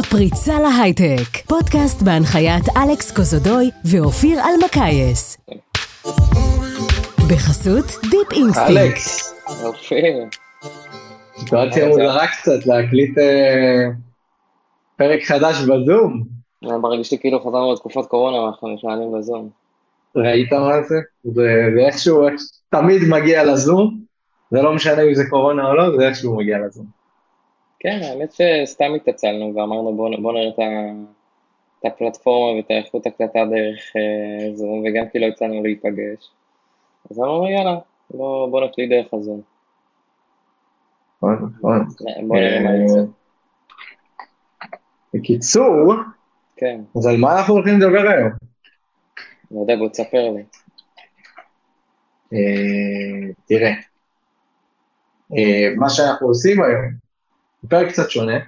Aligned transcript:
הפריצה 0.00 0.60
להייטק, 0.60 1.46
פודקאסט 1.48 2.02
בהנחיית 2.02 2.64
אלכס 2.76 3.12
קוזודוי 3.16 3.70
ואופיר 3.84 4.40
אלמקייס. 4.40 5.36
בחסות 7.30 7.84
Deep 8.10 8.32
Instinct. 8.32 8.76
אלכס, 8.76 9.34
אופיר. 9.64 10.14
סיטואציה 11.38 11.88
מוזרה 11.88 12.26
קצת 12.26 12.66
להקליט 12.66 13.18
אה, 13.18 13.84
פרק 14.96 15.22
חדש 15.24 15.56
בזום. 15.62 16.22
אני 16.62 16.78
מרגיש 16.78 17.12
לי 17.12 17.18
כאילו 17.18 17.40
חזרנו 17.40 17.72
לתקופת 17.72 18.06
קורונה 18.08 18.36
ואנחנו 18.40 18.68
מתנהלים 18.74 19.08
בזום. 19.18 19.48
ראית 20.16 20.52
מה 20.52 20.82
זה? 20.88 20.94
זה 21.24 21.32
זה 21.74 21.80
איכשהו 21.86 22.28
איך- 22.28 22.40
תמיד 22.70 23.02
מגיע 23.08 23.44
לזום, 23.44 24.00
זה 24.50 24.62
לא 24.62 24.74
משנה 24.74 25.02
אם 25.02 25.14
זה 25.14 25.22
קורונה 25.30 25.68
או 25.68 25.74
לא, 25.74 25.96
זה 25.98 26.08
איכשהו 26.08 26.36
מגיע 26.36 26.58
לזום. 26.66 26.95
כן, 27.78 28.00
האמת 28.02 28.32
שסתם 28.32 28.94
התעצלנו 28.96 29.54
ואמרנו 29.54 29.96
בוא, 29.96 30.10
בוא 30.22 30.32
נראה 30.32 30.48
את, 30.48 30.58
ה, 30.58 30.92
את 31.80 31.84
הפלטפורמה 31.84 32.56
ואת 32.56 32.70
האיכות 32.70 33.06
הקלטה 33.06 33.44
דרך 33.44 33.92
אה, 33.96 34.54
זום, 34.54 34.84
וגם 34.86 35.08
כי 35.12 35.18
לא 35.18 35.26
יצא 35.26 35.44
לנו 35.44 35.62
להיפגש. 35.62 36.30
אז 37.10 37.18
אמרנו 37.18 37.48
יאללה, 37.48 37.78
בוא, 38.10 38.50
בוא 38.50 38.64
נקליט 38.64 38.90
דרך 38.90 39.14
הזום. 39.14 39.40
נכון, 41.16 41.52
נכון. 41.58 41.86
בוא 42.28 42.36
נראה 42.36 42.60
מה 42.60 42.84
יצא. 42.84 42.98
אה, 42.98 43.04
בקיצור, 45.14 45.94
כן, 46.56 46.80
אז 46.96 47.06
על 47.06 47.16
מה 47.16 47.38
אנחנו 47.38 47.54
הולכים 47.54 47.80
לדבר 47.80 48.08
היום? 48.08 48.30
לא 49.50 49.60
יודע, 49.60 49.76
בוא 49.76 49.88
תספר 49.88 50.30
לי. 50.30 50.42
אה, 52.32 53.32
תראה, 53.46 53.72
אה, 55.36 55.74
מה 55.76 55.90
שאנחנו 55.90 56.26
עושים 56.26 56.62
היום, 56.62 57.05
פרק 57.68 57.88
קצת 57.88 58.10
שונה, 58.10 58.38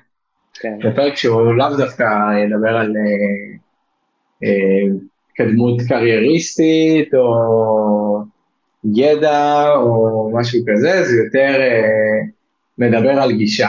כן, 0.55 0.79
זה 0.83 0.97
פרק 0.97 1.17
שהוא 1.17 1.55
לאו 1.55 1.77
דווקא 1.77 2.05
ידבר 2.45 2.77
על 2.77 2.95
אה, 2.97 3.59
אה, 4.45 4.97
התקדמות 5.31 5.81
קרייריסטית 5.89 7.15
או 7.15 8.23
ידע 8.85 9.69
או 9.77 10.31
משהו 10.35 10.61
כזה, 10.67 11.03
זה 11.05 11.17
יותר 11.25 11.61
אה, 11.61 12.21
מדבר 12.79 13.23
על 13.23 13.33
גישה. 13.33 13.69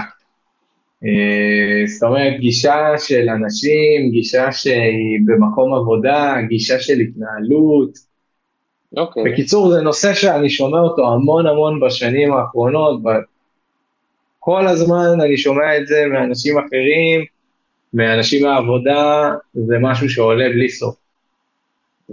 אה, 1.06 1.88
זאת 1.88 2.03
אומרת, 2.03 2.39
גישה 2.39 2.94
של 2.97 3.30
אנשים, 3.30 4.11
גישה 4.11 4.52
שהיא 4.52 5.19
במקום 5.25 5.73
עבודה, 5.73 6.36
גישה 6.50 6.80
של 6.80 7.00
התנהלות, 7.00 8.09
אוקיי, 8.97 9.23
בקיצור, 9.23 9.72
זה 9.72 9.81
נושא 9.81 10.13
שאני 10.13 10.50
שומע 10.50 10.80
אותו 10.80 11.13
המון 11.13 11.47
המון 11.47 11.80
בשנים 11.80 12.34
האחרונות, 12.34 13.00
כל 14.39 14.67
הזמן 14.67 15.21
אני 15.23 15.37
שומע 15.37 15.77
את 15.77 15.87
זה 15.87 16.05
מאנשים 16.13 16.57
אחרים, 16.57 17.25
מאנשים 17.93 18.45
מהעבודה, 18.45 19.31
זה 19.53 19.75
משהו 19.81 20.09
שעולה 20.09 20.49
בלי 20.49 20.69
סוף. 20.69 20.95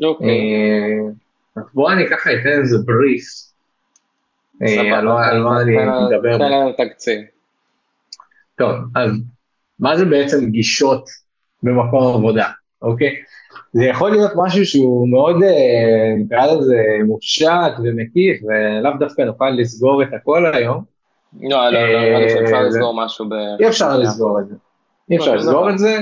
אוקיי, 0.03 0.29
אה, 0.29 1.11
אז 1.57 1.63
בואו 1.75 1.93
אני 1.93 2.09
ככה 2.11 2.31
אתן 2.33 2.61
איזה 2.61 2.77
בריף, 2.87 3.25
אה. 4.63 4.99
על 4.99 5.09
מה- 5.09 5.61
אני 5.63 5.77
מדבר. 6.17 6.39
תן 6.39 6.53
לנו 6.53 6.73
תקציר. 6.73 7.21
טוב, 8.59 8.71
אז 8.97 9.11
מה 9.81 9.97
זה 9.97 10.05
בעצם 10.05 10.51
גישות 10.51 11.05
במקום 11.63 12.15
עבודה, 12.15 12.47
אוקיי? 12.83 13.17
זה 13.73 13.85
יכול 13.85 14.11
להיות 14.11 14.31
משהו 14.37 14.65
שהוא 14.67 15.09
מאוד, 15.09 15.43
אה, 15.43 16.15
נקרא 16.19 16.47
לזה, 16.47 16.83
מופשט 17.07 17.73
ומקיף, 17.85 18.41
ולאו 18.43 18.91
דווקא 18.99 19.23
נוכל 19.23 19.51
לסגור 19.51 20.03
את 20.03 20.09
הכל 20.13 20.47
היום. 20.55 20.96
לא, 21.43 21.71
לא, 21.71 21.93
לא, 21.93 22.01
נראה 22.01 22.19
לי 22.19 22.31
שאפשר 22.31 22.63
לסגור 22.63 23.05
משהו 23.05 23.29
ב... 23.29 23.33
אי 23.61 23.69
אפשר 23.69 23.99
לסגור 23.99 24.41
את 24.41 24.49
זה. 24.49 24.55
אי 25.11 25.17
אפשר 25.17 25.31
לא, 25.31 25.37
לסגור 25.37 25.67
לא. 25.67 25.71
את 25.71 25.79
זה. 25.79 25.99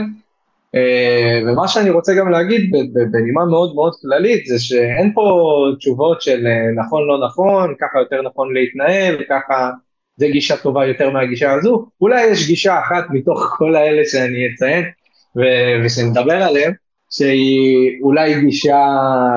אה, 0.75 1.41
ומה 1.47 1.69
שאני 1.69 1.91
רוצה 1.91 2.15
גם 2.15 2.31
להגיד 2.31 2.71
בנימה 3.11 3.45
מאוד 3.45 3.75
מאוד 3.75 3.93
כללית, 4.03 4.47
זה 4.47 4.59
שאין 4.59 5.13
פה 5.15 5.41
תשובות 5.79 6.23
של 6.23 6.47
אה, 6.47 6.85
נכון 6.85 7.07
לא 7.07 7.27
נכון, 7.27 7.75
ככה 7.81 7.98
יותר 7.98 8.23
נכון 8.23 8.55
להתנהל, 8.55 9.17
ככה 9.31 9.70
זה 10.17 10.29
גישה 10.29 10.57
טובה 10.57 10.86
יותר 10.86 11.11
מהגישה 11.11 11.53
הזו. 11.53 11.87
אולי 12.01 12.27
יש 12.27 12.47
גישה 12.47 12.79
אחת 12.79 13.05
מתוך 13.11 13.55
כל 13.58 13.77
האלה 13.77 14.03
שאני 14.05 14.48
אציין 14.55 14.85
ושנדבר 15.85 16.42
עליהם, 16.42 16.73
שהיא 17.11 18.03
אולי 18.03 18.41
גישה 18.41 18.87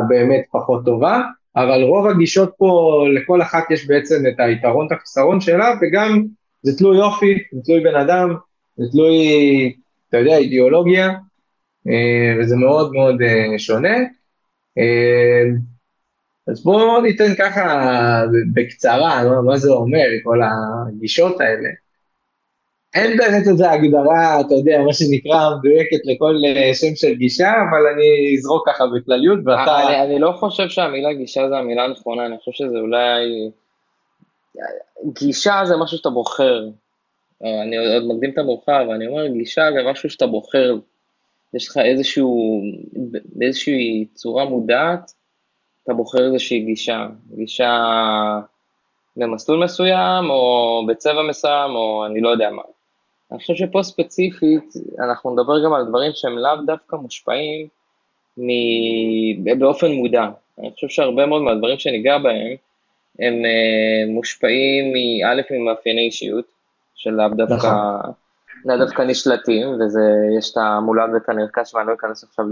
באמת 0.08 0.42
פחות 0.52 0.86
טובה, 0.86 1.22
אבל 1.58 1.84
רוב 1.84 2.08
הגישות 2.08 2.54
פה, 2.58 3.04
לכל 3.16 3.42
אחת 3.42 3.72
יש 3.72 3.88
בעצם 3.88 4.24
את 4.28 4.40
היתרון, 4.40 4.88
את 4.88 4.92
החיסרון 4.92 5.42
שלה, 5.42 5.74
וגם 5.82 6.24
זה 6.62 6.78
תלוי 6.78 6.98
יופי, 6.98 7.38
זה 7.52 7.62
תלוי 7.66 7.80
בן 7.80 7.96
אדם, 7.96 8.36
זה 8.78 8.86
תלוי, 8.92 9.18
אתה 10.10 10.18
יודע, 10.18 10.38
אידיאולוגיה, 10.38 11.10
אה, 11.88 12.34
וזה 12.40 12.56
מאוד 12.56 12.94
מאוד 12.94 13.22
אה, 13.22 13.60
שונה. 13.60 13.98
אה, 14.78 15.44
אז 16.48 16.64
בואו 16.64 17.02
ניתן 17.02 17.36
ככה 17.38 17.66
בקצרה, 18.54 19.42
מה 19.46 19.58
זה 19.58 19.70
אומר, 19.70 20.06
כל 20.24 20.40
הגישות 20.44 21.42
האלה. 21.42 21.70
אין 22.98 23.18
באמת 23.18 23.48
איזו 23.48 23.66
הגדרה, 23.66 24.40
אתה 24.42 24.54
יודע, 24.54 24.82
מה 24.86 24.94
שנקרא, 24.94 25.50
מדויקת 25.56 26.06
לכל 26.06 26.36
אה, 26.46 26.74
שם 26.74 26.96
של 26.96 27.14
גישה, 27.14 27.54
אבל 27.70 27.88
אני 27.94 28.38
אזרוק 28.38 28.70
ככה 28.70 28.84
בכלליות, 28.88 29.40
ואתה... 29.46 29.88
אני, 29.88 30.02
אני 30.02 30.20
לא 30.20 30.32
חושב 30.32 30.70
שהמילה 30.70 31.14
גישה 31.14 31.50
זה 31.50 31.58
המילה 31.58 31.84
הנכונה, 31.84 32.26
אני 32.26 32.38
חושב 32.38 32.52
שזה 32.52 32.78
אולי... 32.78 33.50
גישה 35.20 35.62
זה 35.66 35.78
משהו 35.78 35.98
שאתה 35.98 36.10
בוחר. 36.10 36.68
אה, 37.44 37.62
אני 37.62 37.78
עוד 37.96 38.08
מקדים 38.08 38.30
את 38.30 38.38
המאוחר, 38.38 38.82
אבל 38.82 38.94
אני 38.94 39.08
אומר 39.08 39.28
גישה 39.28 39.62
זה 39.74 39.92
משהו 39.92 40.10
שאתה 40.10 40.28
בוחר. 40.28 40.76
יש 41.54 41.68
לך 41.68 41.78
איזשהו, 41.78 42.62
באיזושהי 43.26 44.06
צורה 44.14 44.46
מודעת, 44.46 45.12
אתה 45.84 45.94
בוחר 45.94 46.26
איזושהי 46.26 46.60
גישה. 46.60 47.08
גישה 47.36 47.84
במסלול 49.18 49.64
מסוים, 49.64 50.30
או 50.30 50.82
בצבע 50.88 51.22
מסוים, 51.30 51.76
או 51.76 52.06
אני 52.06 52.22
לא 52.22 52.30
יודע 52.30 52.50
מה. 52.50 52.62
אני 53.32 53.40
חושב 53.40 53.54
שפה 53.56 53.84
ספציפית, 53.84 54.74
אנחנו 55.00 55.32
נדבר 55.32 55.66
גם 55.66 55.74
על 55.74 55.86
דברים 55.86 56.12
שהם 56.16 56.38
לאו 56.38 56.66
דווקא 56.66 56.96
מושפעים 56.96 57.68
מ- 58.38 59.60
באופן 59.60 59.92
מודע. 59.92 60.30
אני 60.60 60.72
חושב 60.72 60.88
שהרבה 60.88 61.26
מאוד 61.26 61.42
מהדברים 61.42 61.80
שניגע 61.80 62.18
בהם, 62.18 62.56
הם 63.20 63.46
אה, 63.46 64.14
מושפעים 64.14 64.94
מא' 64.94 65.42
ממאפייני 65.52 66.02
אישיות, 66.02 66.46
שלאו 66.96 67.30
דווקא, 67.30 67.56
נכון. 67.56 68.12
לאו 68.66 68.78
דווקא 68.78 69.02
נשלטים, 69.02 69.68
וזה, 69.68 70.02
יש 70.40 70.52
את 70.52 70.58
המולד 70.58 71.10
ואת 71.14 71.30
הנרכש, 71.30 71.74
ואני 71.74 71.88
לא 71.88 71.94
אכנס 71.94 72.24
עכשיו 72.24 72.46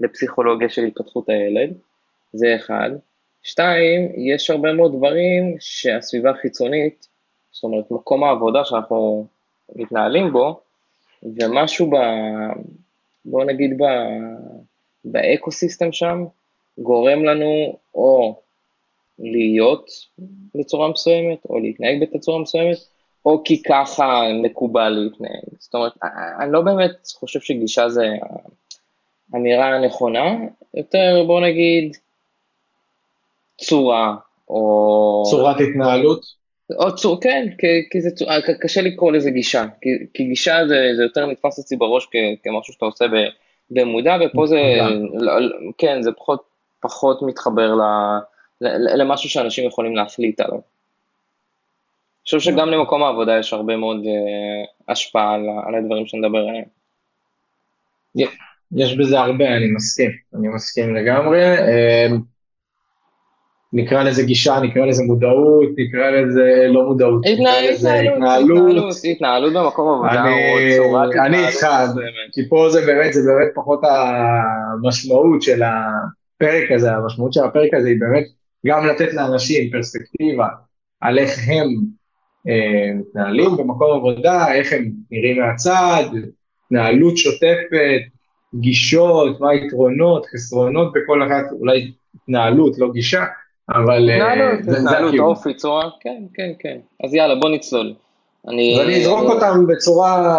לפסיכולוגיה 0.00 0.68
של 0.68 0.84
התפתחות 0.84 1.28
הילד, 1.28 1.74
זה 2.32 2.56
אחד. 2.56 2.90
שתיים, 3.42 4.12
יש 4.16 4.50
הרבה 4.50 4.72
מאוד 4.72 4.96
דברים 4.96 5.56
שהסביבה 5.60 6.30
החיצונית, 6.30 7.06
זאת 7.52 7.64
אומרת 7.64 7.90
מקום 7.90 8.24
העבודה 8.24 8.64
שאנחנו 8.64 9.26
מתנהלים 9.76 10.32
בו, 10.32 10.60
ומשהו 11.22 11.90
ב... 11.90 11.94
בוא 13.24 13.44
נגיד 13.44 13.82
ב... 13.82 13.84
באקו-סיסטם 15.04 15.92
שם, 15.92 16.24
גורם 16.78 17.24
לנו 17.24 17.78
או 17.94 18.40
להיות 19.18 19.90
בצורה 20.54 20.88
מסוימת, 20.88 21.38
או 21.50 21.58
להתנהג 21.58 22.02
בתצורה 22.02 22.38
מסוימת, 22.38 22.76
או 23.26 23.44
כי 23.44 23.62
ככה 23.62 24.22
מקובל 24.42 24.88
להתנהג. 24.88 25.44
זאת 25.58 25.74
אומרת, 25.74 25.92
אני 26.40 26.52
לא 26.52 26.60
באמת 26.60 27.06
חושב 27.14 27.40
שגישה 27.40 27.88
זה 27.88 28.06
האמירה 29.32 29.76
הנכונה, 29.76 30.36
יותר 30.74 31.24
בוא 31.26 31.40
נגיד 31.40 31.96
צורה, 33.60 34.16
או... 34.48 35.22
צורת 35.30 35.56
התנהלות. 35.60 36.43
או 36.72 36.94
צור, 36.94 37.20
כן, 37.20 37.46
כי, 37.58 37.66
כי 37.90 38.00
זה 38.00 38.10
צור, 38.10 38.30
אה, 38.30 38.40
קשה 38.60 38.82
לקרוא 38.82 39.12
לזה 39.12 39.30
גישה, 39.30 39.64
כי, 39.80 39.88
כי 40.14 40.24
גישה 40.24 40.58
זה, 40.68 40.90
זה 40.96 41.02
יותר 41.02 41.26
נתפס 41.26 41.58
אצלי 41.58 41.76
בראש 41.76 42.06
כ, 42.06 42.14
כמשהו 42.42 42.72
שאתה 42.72 42.84
עושה 42.84 43.04
במודע, 43.70 44.16
ופה 44.26 44.46
זה, 44.46 44.56
במודע. 44.80 45.24
לא- 45.24 45.72
כן, 45.78 46.02
זה 46.02 46.12
פחות, 46.12 46.42
פחות 46.80 47.22
מתחבר 47.22 47.74
ל, 47.74 47.80
ל, 48.60 49.02
למשהו 49.02 49.30
שאנשים 49.30 49.66
יכולים 49.68 49.96
להחליט 49.96 50.40
עליו. 50.40 50.54
אני 50.54 52.24
חושב 52.24 52.40
שגם 52.40 52.68
למקום 52.68 53.02
העבודה 53.02 53.38
יש 53.38 53.52
הרבה 53.52 53.76
מאוד 53.76 53.96
אה, 54.06 54.92
השפעה 54.92 55.34
על, 55.34 55.42
על 55.66 55.74
הדברים 55.74 56.06
שנדבר 56.06 56.38
עליהם. 56.38 56.64
יש 58.76 58.96
בזה 58.96 59.20
הרבה, 59.20 59.56
אני 59.56 59.70
מסכים, 59.76 60.10
אני 60.34 60.48
מסכים 60.48 60.94
לגמרי. 60.94 61.42
אה, 61.44 62.06
נקרא 63.74 64.02
לזה 64.02 64.22
גישה, 64.22 64.60
נקרא 64.62 64.86
לזה 64.86 65.02
מודעות, 65.02 65.68
נקרא 65.78 66.10
לזה 66.10 66.66
לא 66.68 66.84
מודעות, 66.84 67.26
נקרא 67.26 67.60
לזה 67.70 68.00
התנהלות. 68.00 68.94
התנהלות, 69.12 69.52
במקום 69.52 70.04
עבודה, 70.04 70.24
אני, 71.26 71.46
איתך. 71.46 71.66
כי 72.32 72.48
פה 72.48 72.68
זה 72.70 72.86
באמת, 72.86 73.12
זה 73.12 73.20
באמת 73.32 73.48
פחות 73.54 73.80
המשמעות 73.84 75.42
של 75.42 75.62
הפרק 75.62 76.70
הזה, 76.70 76.92
המשמעות 76.92 77.32
של 77.32 77.44
הפרק 77.44 77.74
הזה 77.74 77.88
היא 77.88 78.00
באמת 78.00 78.24
גם 78.66 78.86
לתת 78.86 79.14
לאנשים 79.14 79.70
פרספקטיבה 79.70 80.48
על 81.00 81.18
איך 81.18 81.30
הם 81.46 81.68
אה, 82.48 82.94
מתנהלים 82.94 83.50
במקום 83.56 83.96
עבודה, 83.96 84.54
איך 84.54 84.72
הם 84.72 84.90
נראים 85.10 85.40
מהצד, 85.40 86.04
התנהלות 86.66 87.16
שוטפת, 87.16 88.00
גישות, 88.54 89.40
מה 89.40 89.50
היתרונות, 89.50 90.26
חסרונות 90.26 90.92
בכל 90.94 91.22
אחת, 91.22 91.44
אולי 91.60 91.92
התנהלות, 92.14 92.78
לא 92.78 92.92
גישה, 92.92 93.24
אבל 93.70 94.10
אה, 94.10 94.56
זה- 94.62 94.72
זה 94.72 94.78
התנהלות, 94.78 95.08
הכיוון. 95.08 95.28
אופי, 95.28 95.54
צורה, 95.54 95.90
כן, 96.00 96.22
כן, 96.34 96.50
כן. 96.58 96.76
אז 97.06 97.14
יאללה, 97.14 97.34
בוא 97.34 97.50
נצלול. 97.50 97.94
אני... 98.48 98.76
ואני 98.78 99.00
אזרוק 99.00 99.30
אותם 99.30 99.66
בצורה 99.66 100.38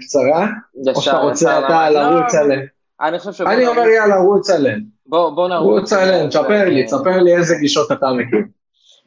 קצרה, 0.00 0.46
או 0.94 1.00
שאתה 1.02 1.18
רוצה 1.18 1.58
אתה 1.58 1.90
לרוץ 1.90 2.34
לא, 2.34 2.40
עליהם. 2.40 2.66
אני 3.00 3.18
חושב 3.18 3.32
שבוא 3.32 3.50
אני 3.50 3.66
אומר 3.66 3.82
יאללה, 3.86 4.16
רוץ 4.16 4.50
עליהם. 4.50 4.80
בוא 5.06 5.30
בוא 5.30 5.48
נרוץ. 5.48 5.80
רוץ 5.80 5.92
עליהם, 5.92 6.28
תספר 6.28 6.64
לי, 6.68 6.84
תספר 6.84 7.22
לי 7.22 7.36
איזה 7.36 7.54
גישות 7.60 7.92
אתה 7.92 8.12
מכיר. 8.12 8.38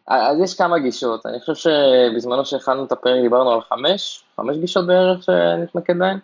אז 0.08 0.38
יש 0.44 0.58
כמה 0.58 0.80
גישות, 0.80 1.26
אני 1.26 1.40
חושב 1.40 1.56
שבזמנו 1.56 2.46
שהכנו 2.46 2.84
את 2.84 2.92
הפרק 2.92 3.22
דיברנו 3.22 3.52
על 3.52 3.60
חמש, 3.62 4.24
חמש 4.38 4.58
גישות 4.58 4.88
בערך 4.88 5.24
שנתמקד 5.24 6.00
בהן, 6.00 6.18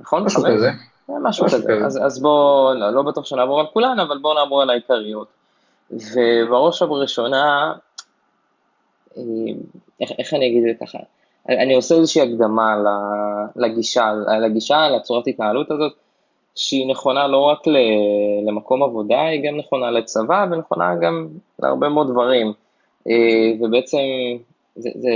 נכון? 0.00 0.24
משהו 0.24 0.42
חמש? 0.42 0.52
כזה. 0.52 0.70
אה, 1.10 1.14
משהו 1.22 1.46
משהו 1.46 1.58
כזה, 1.58 1.68
כזה. 1.76 1.86
אז, 1.86 2.00
אז 2.04 2.22
בוא, 2.22 2.74
לא, 2.74 2.90
לא 2.90 3.02
בטוח 3.02 3.24
שנעבור 3.26 3.60
על 3.60 3.66
כולן, 3.72 4.00
אבל 4.00 4.18
בוא 4.18 4.34
נעבור 4.34 4.62
על 4.62 4.70
העיקריות. 4.70 5.26
ובראש 5.90 6.82
ובראשונה, 6.82 7.72
אה, 9.16 9.22
איך, 10.00 10.12
איך 10.18 10.34
אני 10.34 10.46
אגיד 10.46 10.64
את 10.68 10.78
זה 10.78 10.86
ככה? 10.86 10.98
אני 11.48 11.74
עושה 11.74 11.94
איזושהי 11.94 12.22
הקדמה 12.22 12.76
לגישה, 13.56 14.12
לגישה, 14.42 14.88
לצורת 14.88 15.26
התנהלות 15.26 15.70
הזאת, 15.70 15.92
שהיא 16.54 16.90
נכונה 16.90 17.26
לא 17.26 17.38
רק 17.38 17.58
למקום 18.46 18.82
עבודה, 18.82 19.22
היא 19.22 19.48
גם 19.48 19.56
נכונה 19.56 19.90
לצבא 19.90 20.46
ונכונה 20.50 20.94
גם 21.02 21.28
להרבה 21.58 21.88
מאוד 21.88 22.10
דברים. 22.10 22.52
אה, 23.08 23.52
ובעצם 23.60 23.98
זה, 24.76 24.90
זה 24.94 25.10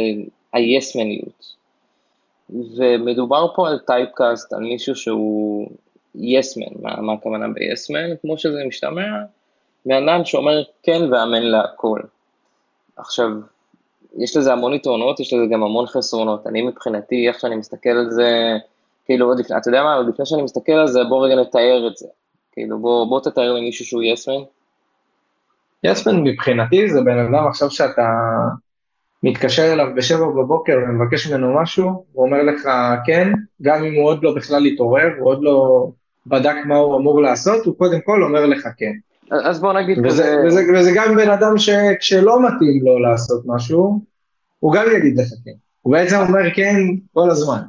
ה-yes-מניות. 0.54 1.54
ומדובר 2.76 3.54
פה 3.54 3.68
על 3.68 3.78
טייפקאסט, 3.78 4.52
על 4.52 4.60
מישהו 4.60 4.94
שהוא 4.94 5.68
yes-man, 6.16 6.82
מה, 6.82 7.00
מה 7.00 7.12
הכוונה 7.12 7.48
ב-yes-man? 7.48 8.16
כמו 8.22 8.38
שזה 8.38 8.58
משתמע, 8.68 9.02
בן 9.86 10.08
אדם 10.08 10.24
שאומר 10.24 10.62
כן 10.82 11.12
ואמן 11.12 11.42
להכל. 11.42 12.00
עכשיו, 12.96 13.28
יש 14.18 14.36
לזה 14.36 14.52
המון 14.52 14.74
יתרונות, 14.74 15.20
יש 15.20 15.32
לזה 15.32 15.44
גם 15.52 15.62
המון 15.62 15.86
חסרונות. 15.86 16.46
אני 16.46 16.62
מבחינתי, 16.62 17.28
איך 17.28 17.40
שאני 17.40 17.56
מסתכל 17.56 17.90
על 17.90 18.10
זה, 18.10 18.56
כאילו, 19.06 19.26
עוד 19.26 19.38
לפני, 19.38 19.56
אתה 19.56 19.68
יודע 19.68 19.82
מה, 19.82 19.94
עוד 19.94 20.08
לפני 20.08 20.26
שאני 20.26 20.42
מסתכל 20.42 20.72
על 20.72 20.88
זה, 20.88 21.00
בוא 21.08 21.26
רגע 21.26 21.36
נתאר 21.36 21.88
את 21.92 21.96
זה. 21.96 22.06
כאילו, 22.52 22.78
בוא, 22.78 23.06
בוא 23.06 23.20
תתאר 23.20 23.52
לי 23.52 23.60
מישהו 23.60 23.84
שהוא 23.84 24.02
yes-man. 24.02 24.44
יסמן 25.84 26.22
מבחינתי 26.24 26.88
זה 26.88 27.00
בן 27.00 27.18
אדם 27.18 27.46
עכשיו 27.48 27.70
שאתה 27.70 28.08
מתקשר 29.22 29.72
אליו 29.72 29.86
בשבע 29.96 30.26
בבוקר 30.26 30.78
ומבקש 30.82 31.26
ממנו 31.26 31.60
משהו, 31.62 32.04
הוא 32.12 32.26
אומר 32.26 32.42
לך 32.42 32.68
כן, 33.06 33.32
גם 33.62 33.84
אם 33.84 33.94
הוא 33.94 34.04
עוד 34.04 34.24
לא 34.24 34.34
בכלל 34.34 34.64
התעורר, 34.64 35.08
הוא 35.18 35.28
עוד 35.28 35.42
לא 35.42 35.88
בדק 36.26 36.54
מה 36.64 36.76
הוא 36.76 36.96
אמור 36.96 37.22
לעשות, 37.22 37.66
הוא 37.66 37.78
קודם 37.78 38.00
כל 38.00 38.22
אומר 38.22 38.46
לך 38.46 38.68
כן. 38.76 38.92
אז 39.30 39.60
בוא 39.60 39.72
נגיד 39.72 39.98
וזה, 39.98 40.22
כזה, 40.22 40.42
וזה, 40.46 40.60
וזה 40.74 40.90
גם 40.94 41.16
בן 41.16 41.30
אדם 41.30 41.58
שכשלא 41.58 42.40
מתאים 42.42 42.82
לו 42.86 42.98
לעשות 42.98 43.42
משהו, 43.46 44.00
הוא 44.58 44.72
גם 44.72 44.84
יגיד 44.96 45.18
לך 45.18 45.26
כן. 45.44 45.50
הוא 45.82 45.92
בעצם 45.92 46.16
אומר 46.28 46.54
כן 46.54 46.76
כל 47.14 47.30
הזמן. 47.30 47.60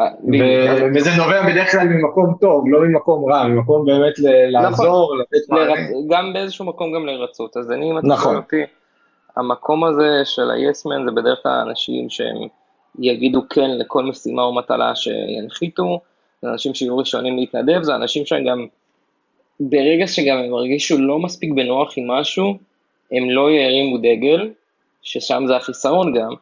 אה. 0.00 0.06
ו- 0.32 0.94
וזה 0.94 1.10
נובע 1.18 1.42
בדרך 1.52 1.72
כלל 1.72 1.88
ממקום 1.88 2.34
טוב, 2.40 2.64
לא 2.68 2.80
ממקום 2.80 3.32
רע, 3.32 3.48
ממקום 3.48 3.86
באמת 3.86 4.18
ל- 4.18 4.50
לעזור, 4.50 5.16
לתת 5.18 5.48
מענה. 5.48 5.80
גם 6.10 6.32
באיזשהו 6.32 6.64
מקום 6.64 6.94
גם 6.94 7.06
לרצות. 7.06 7.56
אז 7.56 7.70
אני, 7.72 7.98
אתה 7.98 8.06
נכון. 8.06 8.36
אותי, 8.36 8.62
המקום 9.36 9.84
הזה 9.84 10.20
של 10.24 10.50
ה-yes-man 10.50 11.04
זה 11.04 11.10
בדרך 11.16 11.38
כלל 11.42 11.64
אנשים 11.68 12.10
שהם 12.10 12.36
יגידו 12.98 13.42
כן 13.50 13.70
לכל 13.70 14.02
משימה 14.02 14.42
או 14.42 14.54
מטלה 14.54 14.92
שינחיתו, 14.94 16.00
זה 16.42 16.48
אנשים 16.50 16.74
שיהיו 16.74 16.98
ראשונים 16.98 17.36
להתנדב, 17.36 17.82
זה 17.82 17.94
אנשים 17.94 18.26
שהם 18.26 18.44
גם, 18.48 18.66
ברגע 19.70 20.06
שגם 20.06 20.38
הם 20.38 20.54
הרגישו 20.54 20.98
לא 20.98 21.18
מספיק 21.18 21.52
בנוח 21.52 21.92
עם 21.96 22.10
משהו, 22.10 22.58
הם 23.12 23.30
לא 23.30 23.50
ירימו 23.50 23.98
דגל, 23.98 24.50
ששם 25.02 25.44
זה 25.46 25.56
החיסרון 25.56 26.14
גם, 26.18 26.34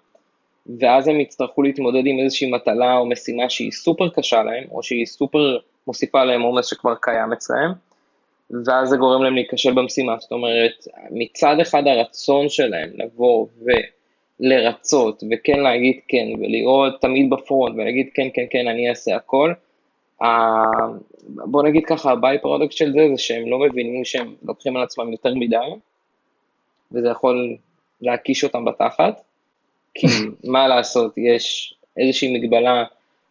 ואז 0.78 1.08
הם 1.08 1.20
יצטרכו 1.20 1.62
להתמודד 1.62 2.06
עם 2.06 2.18
איזושהי 2.18 2.50
מטלה 2.50 2.96
או 2.96 3.06
משימה 3.06 3.50
שהיא 3.50 3.70
סופר 3.72 4.08
קשה 4.08 4.42
להם, 4.42 4.64
או 4.70 4.82
שהיא 4.82 5.06
סופר 5.06 5.58
מוסיפה 5.86 6.24
להם 6.24 6.42
עומס 6.42 6.66
שכבר 6.66 6.94
קיים 7.00 7.32
אצלם, 7.32 7.72
ואז 8.66 8.88
זה 8.88 8.96
גורם 8.96 9.22
להם 9.22 9.34
להיכשל 9.34 9.72
במשימה. 9.72 10.16
זאת 10.18 10.32
אומרת, 10.32 10.88
מצד 11.10 11.56
אחד 11.62 11.86
הרצון 11.86 12.48
שלהם 12.48 12.90
לבוא 12.94 13.46
ולרצות, 14.40 15.22
וכן 15.30 15.60
להגיד 15.60 16.00
כן, 16.08 16.26
ולראות 16.40 17.00
תמיד 17.00 17.30
ב 17.30 17.37
front, 17.37 17.74
ולהגיד 17.76 18.08
כן, 18.14 18.28
כן, 18.34 18.44
כן, 18.50 18.68
אני 18.68 18.88
אעשה 18.88 19.16
הכל, 19.16 19.52
בוא 21.22 21.62
נגיד 21.62 21.84
ככה, 21.86 22.12
ה 22.12 22.38
by-product 22.38 22.72
של 22.72 22.92
זה, 22.92 23.08
זה 23.12 23.22
שהם 23.22 23.48
לא 23.48 23.58
מבינים 23.58 24.04
שהם 24.04 24.34
לוקחים 24.42 24.76
על 24.76 24.82
עצמם 24.82 25.12
יותר 25.12 25.34
מדי, 25.34 25.56
וזה 26.92 27.08
יכול 27.08 27.56
להקיש 28.00 28.44
אותם 28.44 28.64
בתחת, 28.64 29.20
כי 29.94 30.06
מה 30.52 30.68
לעשות, 30.68 31.12
יש 31.16 31.74
איזושהי 31.96 32.38
מגבלה 32.38 32.84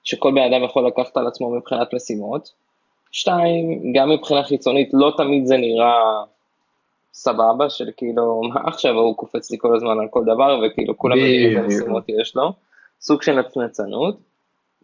שכל 0.04 0.32
בן 0.32 0.54
אדם 0.54 0.64
יכול 0.64 0.88
לקחת 0.88 1.18
על 1.18 1.28
עצמו 1.28 1.50
מבחינת 1.56 1.94
משימות. 1.94 2.52
שתיים, 3.12 3.94
גם 3.94 4.10
מבחינה 4.10 4.44
חיצונית 4.44 4.90
לא 4.94 5.14
תמיד 5.18 5.46
זה 5.46 5.58
נראה 5.58 6.24
סבבה, 7.14 7.70
של 7.70 7.90
כאילו, 7.98 8.42
מה 8.54 8.62
עכשיו 8.66 8.94
הוא 8.94 9.16
קופץ 9.16 9.52
לי 9.52 9.58
כל 9.60 9.76
הזמן 9.76 10.00
על 10.00 10.08
כל 10.10 10.24
דבר, 10.24 10.62
וכאילו 10.66 10.98
כולם 10.98 11.18
יודעים 11.18 11.58
איזה. 11.58 11.68
משימות 11.68 12.04
יש 12.08 12.36
לו, 12.36 12.54
סוג 13.02 13.22
של 13.22 13.40
נצנצנות. 13.40 14.29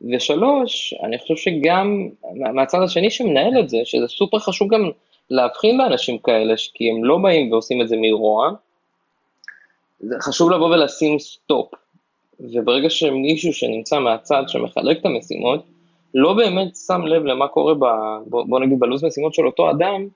ושלוש, 0.01 0.94
אני 1.03 1.19
חושב 1.19 1.36
שגם 1.36 2.09
מה- 2.36 2.51
מהצד 2.51 2.81
השני 2.81 3.12
שמנהל 3.12 3.59
את 3.59 3.69
זה, 3.69 3.77
שזה 3.83 4.07
סופר 4.07 4.39
חשוב 4.39 4.74
גם 4.74 4.89
להבחין 5.30 5.77
באנשים 5.77 6.18
כאלה, 6.18 6.53
כי 6.74 6.89
הם 6.89 7.03
לא 7.03 7.18
באים 7.18 7.51
ועושים 7.51 7.81
את 7.81 7.88
זה 7.88 7.95
מרוע, 8.00 8.51
זה 10.00 10.15
חשוב 10.21 10.51
לבוא 10.51 10.68
ולשים 10.68 11.19
סטופ. 11.19 11.74
וברגע 12.39 12.89
שמישהו 12.89 13.53
שנמצא 13.53 14.00
מהצד 14.00 14.44
שמחלק 14.47 15.00
את 15.00 15.06
המשימות, 15.06 15.63
לא 16.13 16.33
באמת 16.33 16.75
שם 16.88 17.01
לב 17.01 17.24
למה 17.24 17.48
קורה, 17.48 17.74
ב, 17.74 17.86
בוא 18.27 18.59
נגיד 18.59 18.80
בלו"ז 18.80 19.03
משימות 19.03 19.33
של 19.33 19.45
אותו 19.45 19.71
אדם, 19.71 20.07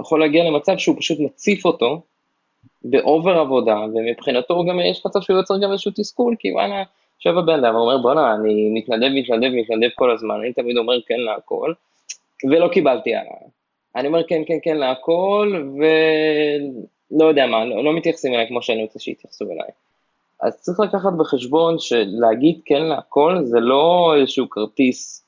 יכול 0.00 0.20
להגיע 0.20 0.44
למצב 0.44 0.78
שהוא 0.78 0.96
פשוט 0.98 1.18
מציף 1.20 1.64
אותו 1.64 2.00
באובר 2.84 3.38
עבודה, 3.38 3.76
ומבחינתו 3.94 4.64
גם 4.64 4.80
יש 4.80 5.06
מצב 5.06 5.20
שהוא 5.20 5.36
יוצר 5.36 5.54
גם 5.62 5.72
איזשהו 5.72 5.92
תסכול, 5.96 6.36
כי 6.38 6.52
וואלה, 6.52 6.82
יושב 7.24 7.38
הבן 7.38 7.64
אדם 7.64 7.74
ואומר 7.74 7.98
בואנה, 7.98 8.34
אני 8.34 8.70
מתנדב, 8.74 9.08
מתנדב, 9.14 9.50
מתנדב 9.52 9.88
כל 9.94 10.10
הזמן, 10.10 10.34
אני 10.34 10.52
תמיד 10.52 10.76
אומר 10.76 11.02
כן 11.06 11.20
להכל, 11.20 11.72
ולא 12.50 12.68
קיבלתי 12.68 13.14
עליו. 13.14 13.48
אני 13.96 14.08
אומר 14.08 14.22
כן, 14.28 14.42
כן, 14.46 14.58
כן 14.62 14.76
להכל, 14.76 15.70
ולא 17.12 17.24
יודע 17.28 17.46
מה, 17.46 17.64
לא, 17.64 17.84
לא 17.84 17.92
מתייחסים 17.92 18.34
אליי 18.34 18.48
כמו 18.48 18.62
שאני 18.62 18.82
רוצה 18.82 18.98
שיתייחסו 18.98 19.44
אליי. 19.44 19.70
אז 20.40 20.60
צריך 20.60 20.80
לקחת 20.80 21.12
בחשבון 21.18 21.78
שלהגיד 21.78 22.60
כן 22.64 22.82
להכל 22.82 23.38
זה 23.44 23.60
לא 23.60 24.14
איזשהו 24.16 24.50
כרטיס 24.50 25.26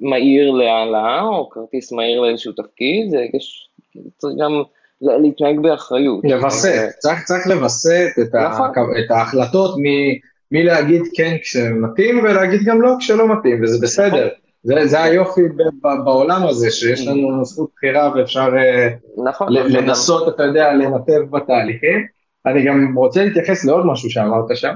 מהיר 0.00 0.50
להעלאה, 0.50 1.22
או 1.22 1.50
כרטיס 1.50 1.92
מהיר 1.92 2.20
לאיזשהו 2.20 2.52
תפקיד, 2.52 3.10
זה 3.10 3.26
יש, 3.34 3.68
צריך 4.16 4.34
גם 4.38 4.62
להתנהג 5.02 5.60
באחריות. 5.60 6.20
לווסת, 6.24 6.88
צריך, 6.98 7.24
צריך 7.24 7.46
לווסת 7.46 8.08
את, 8.22 8.34
ה, 8.34 8.48
נכון. 8.48 8.68
את 9.04 9.10
ההחלטות 9.10 9.74
מ- 9.78 10.28
מלהגיד 10.52 11.02
כן 11.14 11.36
כשמתאים 11.42 12.18
ולהגיד 12.18 12.60
גם 12.64 12.82
לא 12.82 12.94
כשלא 12.98 13.28
מתאים, 13.38 13.62
וזה 13.62 13.78
בסדר. 13.82 14.28
זה, 14.62 14.74
זה 14.86 15.02
היופי 15.02 15.48
ב- 15.48 15.86
ב- 15.86 16.04
בעולם 16.04 16.46
הזה, 16.46 16.70
שיש 16.70 17.06
לנו 17.06 17.44
זכות 17.44 17.70
בחירה 17.76 18.12
ואפשר 18.14 18.50
אה, 18.58 18.88
נכון, 19.24 19.52
לנסות, 19.52 20.34
אתה 20.34 20.42
יודע, 20.42 20.72
לנתב 20.72 21.20
בתהליכים. 21.30 22.06
אני 22.46 22.64
גם 22.64 22.94
רוצה 22.96 23.24
להתייחס 23.24 23.64
לעוד 23.64 23.86
משהו 23.86 24.10
שאמרת 24.10 24.56
שם. 24.56 24.74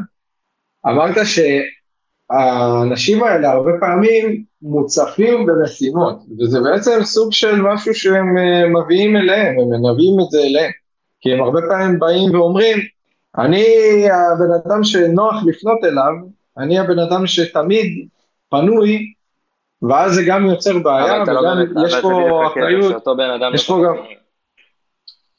אמרת 0.87 1.17
שהאנשים 2.31 3.23
האלה 3.23 3.51
הרבה 3.51 3.71
פעמים 3.81 4.45
מוצפים 4.63 5.47
במשימות, 5.47 6.17
וזה 6.41 6.61
בעצם 6.61 6.99
סוג 7.03 7.33
של 7.33 7.63
משהו 7.63 7.95
שהם 7.95 8.39
אה, 8.39 8.69
מביאים 8.69 9.17
אליהם, 9.17 9.57
הם 9.61 9.93
מביאים 9.93 10.17
את 10.21 10.31
זה 10.31 10.39
אליהם. 10.43 10.71
כי 11.21 11.33
הם 11.33 11.43
הרבה 11.43 11.61
פעמים 11.69 11.99
באים 11.99 12.35
ואומרים, 12.35 12.79
אני 13.39 13.65
הבן 14.11 14.71
אדם 14.71 14.85
שנוח 14.85 15.35
לפנות 15.47 15.79
אליו, 15.85 16.13
אני 16.59 16.79
הבן 16.79 16.99
אדם 16.99 17.27
שתמיד 17.27 18.09
פנוי, 18.51 19.13
ואז 19.83 20.15
זה 20.15 20.23
גם 20.27 20.47
יוצר 20.47 20.79
בעיה, 20.79 21.19
לא 21.19 21.23
וגם 21.23 21.57
באמת, 21.59 21.69
יש 21.87 21.95
פה 22.03 22.09
אחריות. 22.47 22.93
יש 23.55 23.67
פה 23.67 23.83
גם- 23.87 24.05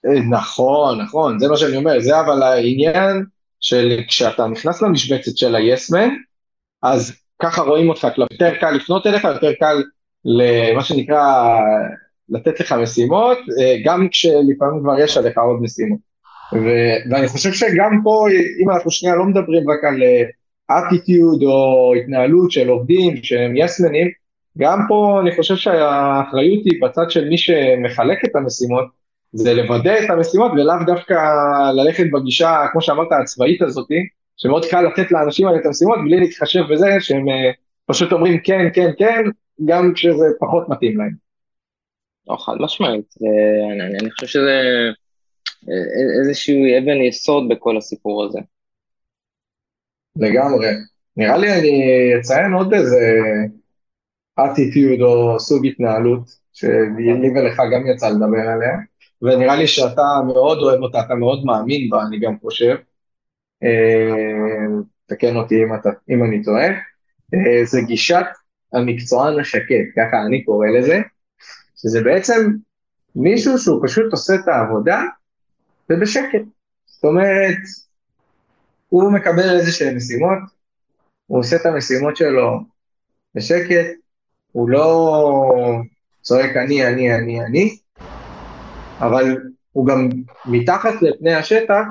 אה, 0.06 0.20
נכון, 0.30 1.01
נכון, 1.01 1.39
זה 1.39 1.48
מה 1.48 1.58
שאני 1.58 1.77
אומר, 1.77 2.00
זה 2.00 2.20
אבל 2.20 2.44
העניין 2.44 3.24
של 3.60 4.00
כשאתה 4.08 4.48
נכנס 4.48 4.82
למשבצת 4.82 5.38
של 5.38 5.56
ה-yes 5.56 5.94
man, 5.96 6.10
אז 6.84 7.13
ככה 7.44 7.62
רואים 7.62 7.90
אותך, 7.90 8.08
יותר 8.18 8.56
קל 8.56 8.72
לפנות 8.72 9.08
אליך, 9.08 9.24
יותר 9.24 9.54
קל 9.60 9.84
למה 10.26 10.84
שנקרא 10.84 11.60
לתת 12.30 12.60
לך 12.60 12.72
משימות, 12.72 13.38
אה, 13.60 13.76
גם 13.86 14.08
כשלפעמים 14.12 14.84
כבר 14.84 15.00
יש 15.00 15.18
עליך 15.18 15.38
עוד 15.38 15.62
משימות. 15.62 16.00
ו- 16.54 17.12
ואני 17.12 17.28
חושב 17.28 17.54
שגם 17.54 18.00
פה, 18.04 18.26
אם 18.64 18.70
אנחנו 18.70 18.92
שנייה 18.92 19.16
לא 19.16 19.26
מדברים 19.26 19.70
רק 19.70 19.84
על, 19.84 20.04
אה, 20.04 20.24
אטיטיוד 20.80 21.44
או 21.44 21.94
התנהלות 21.96 22.52
של 22.52 22.70
עובדים 22.70 23.24
שהם 23.24 23.58
יסמנים, 23.58 24.08
גם 24.58 24.80
פה 24.88 25.20
אני 25.22 25.36
חושב 25.36 25.56
שהאחריות 25.56 26.66
היא 26.66 26.82
בצד 26.82 27.10
של 27.10 27.30
מי 27.30 27.38
שמחלק 27.38 28.26
את 28.26 28.36
המשימות, 28.36 28.86
זה 29.34 29.54
לוודא 29.54 29.94
את 30.06 30.10
המשימות 30.10 30.52
ולאו 30.52 30.76
דווקא 30.86 31.14
ללכת 31.74 32.06
בגישה, 32.14 32.66
כמו 32.72 32.82
שאמרת, 32.82 33.08
הצבאית 33.12 33.62
הזאתי, 33.62 34.08
שמאוד 34.38 34.66
קל 34.66 34.82
לתת 34.82 35.12
לאנשים 35.12 35.48
האלה 35.48 35.60
את 35.60 35.66
המשימות 35.66 36.00
בלי 36.06 36.20
להתחשב 36.20 36.62
בזה 36.72 36.88
שהם 37.00 37.30
אה, 37.30 37.52
פשוט 37.86 38.12
אומרים 38.12 38.40
כן, 38.44 38.66
כן, 38.74 38.90
כן, 38.98 39.24
גם 39.66 39.92
כשזה 39.96 40.25
פחות 40.40 40.70
מתאים 40.70 40.98
להם. 40.98 41.12
לא, 42.28 42.36
חד 42.36 42.54
משמעית. 42.60 43.13
אני, 43.72 43.98
אני 44.00 44.12
חושב 44.12 44.28
שזה 44.28 44.62
אה, 45.70 46.20
איזשהו 46.20 46.56
אבן 46.56 47.02
יסוד 47.02 47.50
בכל 47.50 47.78
הסיפור 47.78 48.25
הזה. 48.25 48.40
לגמרי. 50.16 50.68
נראה 51.18 51.38
לי 51.38 51.60
אני 51.60 51.84
אציין 52.20 52.54
עוד 52.54 52.74
איזה 52.74 53.00
אטיטיוד 54.40 55.02
או 55.02 55.40
סוג 55.40 55.66
התנהלות, 55.66 56.44
שלי 56.54 57.30
ולך 57.36 57.62
גם 57.74 57.88
יצא 57.88 58.10
לדבר 58.10 58.50
עליה, 58.50 58.78
ונראה 59.22 59.56
לי 59.56 59.68
שאתה 59.68 60.04
מאוד 60.28 60.58
אוהב 60.58 60.82
אותה, 60.82 61.00
אתה 61.00 61.16
מאוד 61.16 61.46
מאמין 61.46 61.90
בה, 61.90 62.04
אני 62.08 62.20
גם 62.20 62.40
חושב. 62.40 62.75
אה, 63.63 64.65
תקן 65.05 65.36
אותי 65.36 65.63
אם, 65.63 65.75
אתה, 65.75 65.89
אם 66.10 66.24
אני 66.24 66.43
טועה. 66.43 66.67
אה, 67.34 67.65
זה 67.65 67.82
גישת 67.82 68.25
המקצוען 68.74 69.39
השקט, 69.39 69.86
ככה 69.96 70.22
אני 70.27 70.43
קורא 70.43 70.67
לזה, 70.67 71.01
שזה 71.75 72.03
בעצם 72.03 72.51
מישהו 73.15 73.58
שהוא 73.58 73.88
פשוט 73.88 74.12
עושה 74.12 74.36
את 74.36 74.48
העבודה 74.48 75.01
ובשקט. 75.89 76.41
זאת 76.86 77.03
אומרת, 77.03 77.58
הוא 78.89 79.12
מקבל 79.12 79.60
איזה 79.60 79.72
שהן 79.72 79.96
משימות, 79.96 80.38
הוא 81.27 81.39
עושה 81.39 81.55
את 81.55 81.65
המשימות 81.65 82.17
שלו 82.17 82.60
בשקט, 83.36 83.86
הוא 84.51 84.70
לא 84.70 85.82
צועק 86.22 86.58
אני, 86.58 86.88
אני, 86.88 87.15
אני, 87.15 87.46
אני, 87.46 87.77
אבל 89.00 89.38
הוא 89.72 89.88
גם 89.88 90.10
מתחת 90.46 91.01
לפני 91.01 91.34
השטח, 91.34 91.84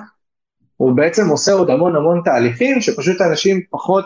הוא 0.82 0.96
בעצם 0.96 1.28
עושה 1.28 1.52
עוד 1.52 1.70
המון 1.70 1.96
המון 1.96 2.20
תהליכים 2.24 2.80
שפשוט 2.80 3.20
אנשים 3.20 3.60
פחות 3.70 4.04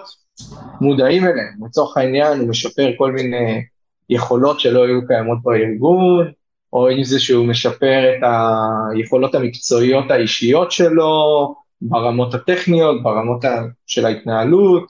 מודעים 0.80 1.25
אליהם. 1.25 1.54
לצורך 1.66 1.97
העניין 1.97 2.38
הוא 2.38 2.49
משפר 2.49 2.90
כל 2.99 3.12
מיני 3.12 3.62
יכולות 4.11 4.61
שלא 4.61 4.85
היו 4.85 5.06
קיימות 5.06 5.38
בארגון, 5.42 6.33
או 6.73 6.90
אם 6.90 7.04
זה 7.04 7.21
שהוא 7.21 7.47
משפר 7.47 8.12
את 8.12 8.23
היכולות 8.95 9.35
המקצועיות 9.35 10.11
האישיות 10.11 10.73
שלו, 10.73 11.54
ברמות 11.80 12.35
הטכניות, 12.35 13.02
ברמות 13.02 13.45
של 13.87 14.06
ההתנהלות, 14.06 14.88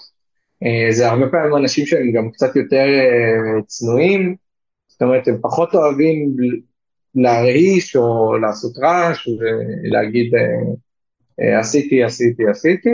אה, 0.63 0.93
זה 0.93 1.11
הרבה 1.11 1.29
פעמים 1.29 1.57
אנשים 1.57 1.87
שהם 1.87 2.13
גם 2.13 2.31
קצת 2.31 2.57
יותר 2.57 2.87
אה, 2.87 3.63
צנועים, 3.67 4.37
זאת 4.89 5.03
אומרת 5.03 5.29
הם 5.29 5.39
פחות 5.41 5.75
אוהבים 5.75 6.37
להרעיש 7.15 7.97
או 7.97 8.37
לעשות 8.39 8.73
רעש 8.79 9.29
ולהגיד 9.29 10.35
אה, 10.35 10.75
עשיתי, 11.39 12.05
עשיתי, 12.05 12.43
עשיתי. 12.51 12.91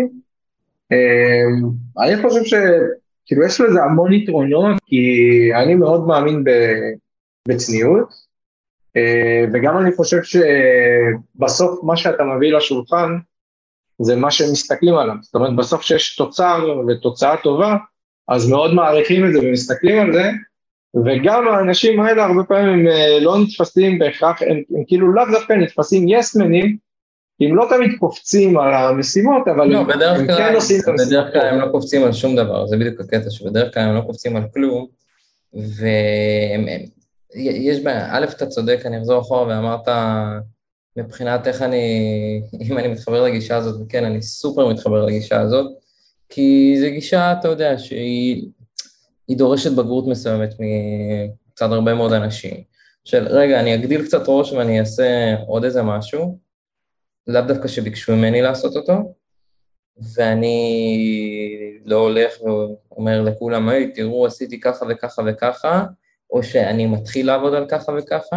אני 1.99 2.23
חושב 2.23 2.45
שכאילו 2.45 3.47
יש 3.47 3.61
לזה 3.61 3.83
המון 3.83 4.13
יתרונות, 4.13 4.77
כי 4.87 5.05
אני 5.55 5.75
מאוד 5.75 6.07
מאמין 6.07 6.45
בצניעות, 7.49 8.09
וגם 9.53 9.79
אני 9.79 9.93
חושב 9.93 10.19
שבסוף 10.23 11.85
מה 11.85 11.97
שאתה 11.97 12.25
מביא 12.25 12.53
לשולחן, 12.53 13.17
זה 13.99 14.17
מה 14.17 14.31
שהם 14.31 14.53
מסתכלים 14.53 14.95
עליו. 14.95 15.15
זאת 15.23 15.35
אומרת, 15.35 15.57
בסוף 15.57 15.81
כשיש 15.81 16.17
תוצר 16.17 16.81
ותוצאה 16.89 17.37
טובה, 17.37 17.77
אז 18.29 18.49
מאוד 18.49 18.75
מעריכים 18.75 19.27
את 19.27 19.33
זה 19.33 19.39
ומסתכלים 19.39 19.99
על 19.99 20.13
זה, 20.13 20.31
וגם 21.05 21.49
האנשים 21.49 22.01
האלה 22.01 22.25
הרבה 22.25 22.45
פעמים 22.45 22.69
הם 22.69 22.87
אה, 22.87 23.21
לא 23.21 23.39
נתפסים 23.39 23.99
בהכרח, 23.99 24.43
הם, 24.43 24.63
הם 24.77 24.85
כאילו 24.87 25.13
לאו 25.13 25.25
דווקא 25.33 25.53
נתפסים 25.53 26.09
יסמנים, 26.09 26.77
הם 27.49 27.57
לא 27.57 27.67
תמיד 27.71 27.91
קופצים 27.99 28.59
על 28.59 28.75
המשימות, 28.75 29.49
אבל 29.49 29.69
לא, 29.69 29.79
הם, 29.79 29.91
הם 29.91 30.27
כלל, 30.27 30.37
כן 30.37 30.55
עושים 30.55 30.81
את 30.81 30.89
המשימות. 30.89 31.11
בדרך 31.11 31.33
כלל 31.33 31.47
הם 31.47 31.61
לא 31.61 31.67
קופצים 31.73 32.05
על 32.05 32.13
שום 32.13 32.37
דבר, 32.37 32.67
זה 32.67 32.77
בדיוק 32.77 33.01
הקטע, 33.01 33.31
שבדרך 33.31 33.75
כלל 33.75 33.83
הם 33.83 33.95
לא 33.95 34.01
קופצים 34.01 34.37
על 34.37 34.43
כלום, 34.55 34.87
ויש 37.35 37.81
בעיה, 37.81 38.09
א', 38.11 38.25
אתה 38.37 38.47
צודק, 38.47 38.81
אני 38.85 38.99
אחזור 38.99 39.21
אחורה 39.21 39.47
ואמרת, 39.47 39.89
מבחינת 40.97 41.47
איך 41.47 41.63
אני, 41.63 41.87
אם 42.71 42.79
אני 42.79 42.89
מתחבר 42.89 43.23
לגישה 43.23 43.57
הזאת, 43.57 43.81
וכן, 43.83 44.05
אני 44.05 44.23
סופר 44.23 44.69
מתחבר 44.69 45.05
לגישה 45.05 45.41
הזאת, 45.41 45.67
כי 46.29 46.77
זו 46.81 46.87
גישה, 46.91 47.33
אתה 47.33 47.49
יודע, 47.49 47.79
שהיא 47.79 48.47
דורשת 49.31 49.73
בגרות 49.73 50.07
מסוימת 50.07 50.55
מצד 51.53 51.73
הרבה 51.73 51.95
מאוד 51.95 52.13
אנשים. 52.13 52.55
של 53.05 53.27
רגע, 53.29 53.61
אני 53.61 53.75
אגדיל 53.75 54.05
קצת 54.05 54.23
ראש 54.27 54.53
ואני 54.53 54.81
אעשה 54.81 55.35
עוד 55.47 55.65
איזה 55.65 55.83
משהו, 55.83 56.39
לאו 57.27 57.43
דווקא 57.43 57.69
שביקשו 57.69 58.17
ממני 58.17 58.43
לעשות 58.43 58.77
אותו, 58.77 59.15
ואני 60.15 61.79
לא 61.85 61.97
הולך 61.97 62.33
ואומר 62.43 63.23
לכולם, 63.23 63.69
היי, 63.69 63.93
תראו, 63.93 64.27
עשיתי 64.27 64.61
ככה 64.61 64.87
וככה 64.89 65.23
וככה, 65.27 65.85
או 66.31 66.43
שאני 66.43 66.87
מתחיל 66.87 67.27
לעבוד 67.27 67.55
על 67.55 67.67
ככה 67.69 67.93
וככה, 67.99 68.37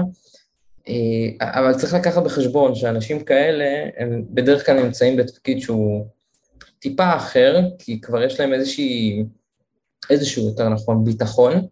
אה, 0.87 1.59
אבל 1.59 1.73
צריך 1.73 1.93
לקחת 1.93 2.23
בחשבון 2.23 2.75
שאנשים 2.75 3.23
כאלה, 3.23 3.89
הם 3.97 4.23
בדרך 4.29 4.65
כלל 4.65 4.83
נמצאים 4.83 5.17
בתפקיד 5.17 5.59
שהוא 5.59 6.05
טיפה 6.79 7.15
אחר, 7.15 7.61
כי 7.79 8.01
כבר 8.01 8.23
יש 8.23 8.39
להם 8.39 8.53
איזושהי, 8.53 9.23
איזשהו, 10.09 10.47
יותר 10.47 10.69
נכון, 10.69 11.05
ביטחון, 11.05 11.67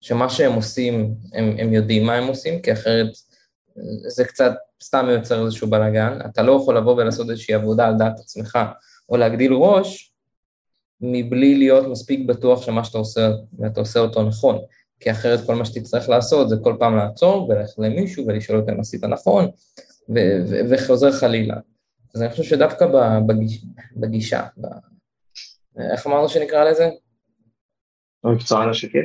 שמה 0.00 0.30
שהם 0.30 0.52
עושים, 0.52 1.14
הם, 1.32 1.56
הם 1.58 1.72
יודעים 1.72 2.06
מה 2.06 2.14
הם 2.14 2.26
עושים, 2.26 2.62
כי 2.62 2.72
אחרת 2.72 3.06
זה 4.06 4.24
קצת 4.24 4.52
סתם 4.82 5.06
יוצר 5.10 5.44
איזשהו 5.44 5.70
בלאגן. 5.70 6.18
אתה 6.26 6.42
לא 6.42 6.52
יכול 6.52 6.76
לבוא 6.76 6.94
ולעשות 6.94 7.30
איזושהי 7.30 7.54
עבודה 7.54 7.86
על 7.86 7.94
דעת 7.98 8.18
עצמך, 8.18 8.58
או 9.08 9.16
להגדיל 9.16 9.52
ראש, 9.52 10.14
מבלי 11.00 11.54
להיות 11.58 11.86
מספיק 11.86 12.26
בטוח 12.26 12.62
שמה 12.62 12.84
שאתה 12.84 12.98
עושה, 12.98 13.30
ואתה 13.58 13.80
עושה 13.80 14.00
אותו 14.00 14.22
נכון. 14.22 14.58
כי 15.00 15.10
אחרת 15.10 15.46
כל 15.46 15.54
מה 15.54 15.64
שתצטרך 15.64 16.08
לעשות 16.08 16.48
זה 16.48 16.56
כל 16.62 16.76
פעם 16.78 16.96
לעצור 16.96 17.48
וללכת 17.48 17.78
למישהו 17.78 18.26
ולשאול 18.26 18.58
אותו 18.58 18.72
אם 18.72 18.80
עשית 18.80 19.04
נכון, 19.04 19.44
ו- 20.08 20.44
ו- 20.48 20.60
וחוזר 20.70 21.12
חלילה. 21.12 21.56
אז 22.14 22.22
אני 22.22 22.30
חושב 22.30 22.42
שדווקא 22.42 22.86
בגיש, 23.26 23.64
בגישה, 23.96 24.46
ב... 24.56 24.66
איך 25.92 26.06
אמרנו 26.06 26.28
שנקרא 26.28 26.64
לזה? 26.64 26.90
מקצוען 28.24 28.68
השקט. 28.68 28.98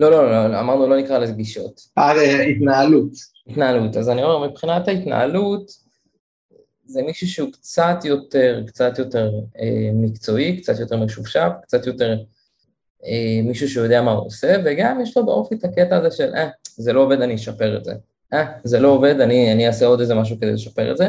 לא, 0.00 0.10
לא, 0.10 0.30
לא, 0.30 0.46
לא, 0.46 0.60
אמרנו 0.60 0.86
לא 0.86 0.96
נקרא 0.96 1.18
לזה 1.18 1.32
גישות. 1.32 1.80
אה, 1.98 2.42
התנהלות. 2.42 3.31
התנהלות. 3.46 3.96
אז 3.96 4.10
אני 4.10 4.22
אומר, 4.22 4.48
מבחינת 4.48 4.88
ההתנהלות, 4.88 5.70
זה 6.84 7.02
מישהו 7.02 7.28
שהוא 7.28 7.52
קצת 7.52 7.96
יותר, 8.04 8.62
קצת 8.66 8.98
יותר 8.98 9.30
אה, 9.60 9.90
מקצועי, 9.94 10.60
קצת 10.60 10.78
יותר 10.80 10.96
משופשף, 10.96 11.48
קצת 11.62 11.86
יותר 11.86 12.16
אה, 13.04 13.40
מישהו 13.44 13.68
שיודע 13.68 14.02
מה 14.02 14.10
הוא 14.10 14.26
עושה, 14.26 14.56
וגם 14.64 15.00
יש 15.00 15.16
לו 15.16 15.26
באופי 15.26 15.54
את 15.54 15.64
הקטע 15.64 15.96
הזה 15.96 16.16
של, 16.16 16.34
אה, 16.34 16.48
זה 16.76 16.92
לא 16.92 17.00
עובד, 17.00 17.20
אני 17.20 17.34
אשפר 17.34 17.76
את 17.76 17.84
זה. 17.84 17.92
אה, 18.32 18.44
זה 18.64 18.80
לא 18.80 18.88
עובד, 18.88 19.20
אני, 19.20 19.52
אני 19.52 19.66
אעשה 19.66 19.86
עוד 19.86 20.00
איזה 20.00 20.14
משהו 20.14 20.36
כדי 20.40 20.52
לשפר 20.52 20.90
את 20.90 20.96
זה. 20.96 21.08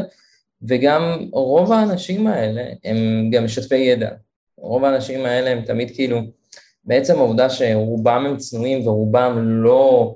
וגם 0.62 1.30
רוב 1.32 1.72
האנשים 1.72 2.28
האלה 2.28 2.63
הם 2.84 3.30
גם 3.32 3.46
משתפי 3.46 3.75
ידע. 3.75 4.10
רוב 4.58 4.86
האנשים 4.86 5.25
האלה 5.25 5.50
הם 5.50 5.62
תמיד 5.62 5.92
כאילו, 5.96 6.22
בעצם 6.86 7.18
העובדה 7.18 7.50
שרובם 7.50 8.25
הם 8.25 8.38
צנועים 8.38 8.88
ורובם 8.88 9.38
לא 9.40 10.16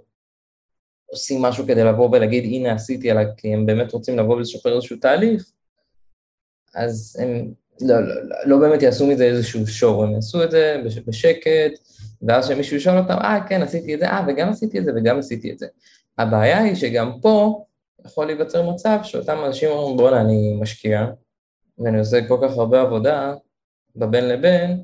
עושים 1.11 1.41
משהו 1.41 1.65
כדי 1.67 1.83
לבוא 1.83 2.09
ולהגיד, 2.11 2.43
הנה 2.43 2.73
עשיתי, 2.73 3.11
אלא 3.11 3.21
כי 3.37 3.53
הם 3.53 3.65
באמת 3.65 3.91
רוצים 3.91 4.19
לבוא 4.19 4.35
ולשפר 4.35 4.75
איזשהו 4.75 4.97
תהליך, 4.97 5.51
אז 6.75 7.17
הם 7.19 7.53
לא, 7.81 7.99
לא, 7.99 8.23
לא, 8.23 8.35
לא 8.45 8.57
באמת 8.57 8.81
יעשו 8.81 9.07
מזה 9.07 9.23
איזשהו 9.23 9.67
שואו, 9.67 10.03
הם 10.03 10.13
יעשו 10.13 10.43
את 10.43 10.51
זה 10.51 10.81
בשקט, 11.07 11.71
ואז 12.21 12.47
שמישהו 12.47 12.77
ישאל 12.77 12.97
אותם, 12.97 13.13
אה, 13.13 13.47
כן, 13.49 13.61
עשיתי 13.61 13.93
את 13.93 13.99
זה, 13.99 14.07
אה, 14.07 14.25
וגם 14.27 14.49
עשיתי 14.49 14.79
את 14.79 14.85
זה 14.85 14.91
וגם 14.95 15.19
עשיתי 15.19 15.51
את 15.51 15.59
זה. 15.59 15.67
הבעיה 16.17 16.59
היא 16.59 16.75
שגם 16.75 17.11
פה 17.21 17.65
יכול 18.05 18.25
להיווצר 18.25 18.71
מצב 18.71 18.99
שאותם 19.03 19.37
אנשים 19.45 19.69
אומרים, 19.69 19.97
בואנה, 19.97 20.21
אני 20.21 20.57
משקיע, 20.59 21.05
ואני 21.79 21.99
עושה 21.99 22.27
כל 22.27 22.37
כך 22.41 22.57
הרבה 22.57 22.81
עבודה 22.81 23.33
בבין 23.95 24.27
לבין, 24.29 24.83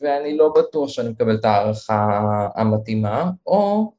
ואני 0.00 0.36
לא 0.36 0.54
בטוח 0.56 0.88
שאני 0.88 1.08
מקבל 1.08 1.34
את 1.34 1.44
הערכה 1.44 2.48
המתאימה, 2.54 3.30
או 3.46 3.92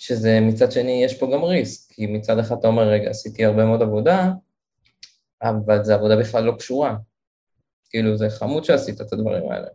שזה 0.00 0.40
מצד 0.40 0.72
שני, 0.72 1.04
יש 1.04 1.18
פה 1.18 1.30
גם 1.32 1.44
ריסק, 1.44 1.92
כי 1.92 2.06
מצד 2.06 2.38
אחד 2.38 2.56
אתה 2.58 2.68
אומר, 2.68 2.88
רגע, 2.88 3.10
עשיתי 3.10 3.44
הרבה 3.44 3.64
מאוד 3.64 3.82
עבודה, 3.82 4.32
אבל 5.42 5.84
זו 5.84 5.94
עבודה 5.94 6.16
בכלל 6.16 6.44
לא 6.44 6.52
קשורה. 6.52 6.96
כאילו, 7.90 8.16
זה 8.16 8.30
חמוד 8.30 8.64
שעשית 8.64 9.00
את 9.00 9.12
הדברים 9.12 9.50
האלה, 9.50 9.66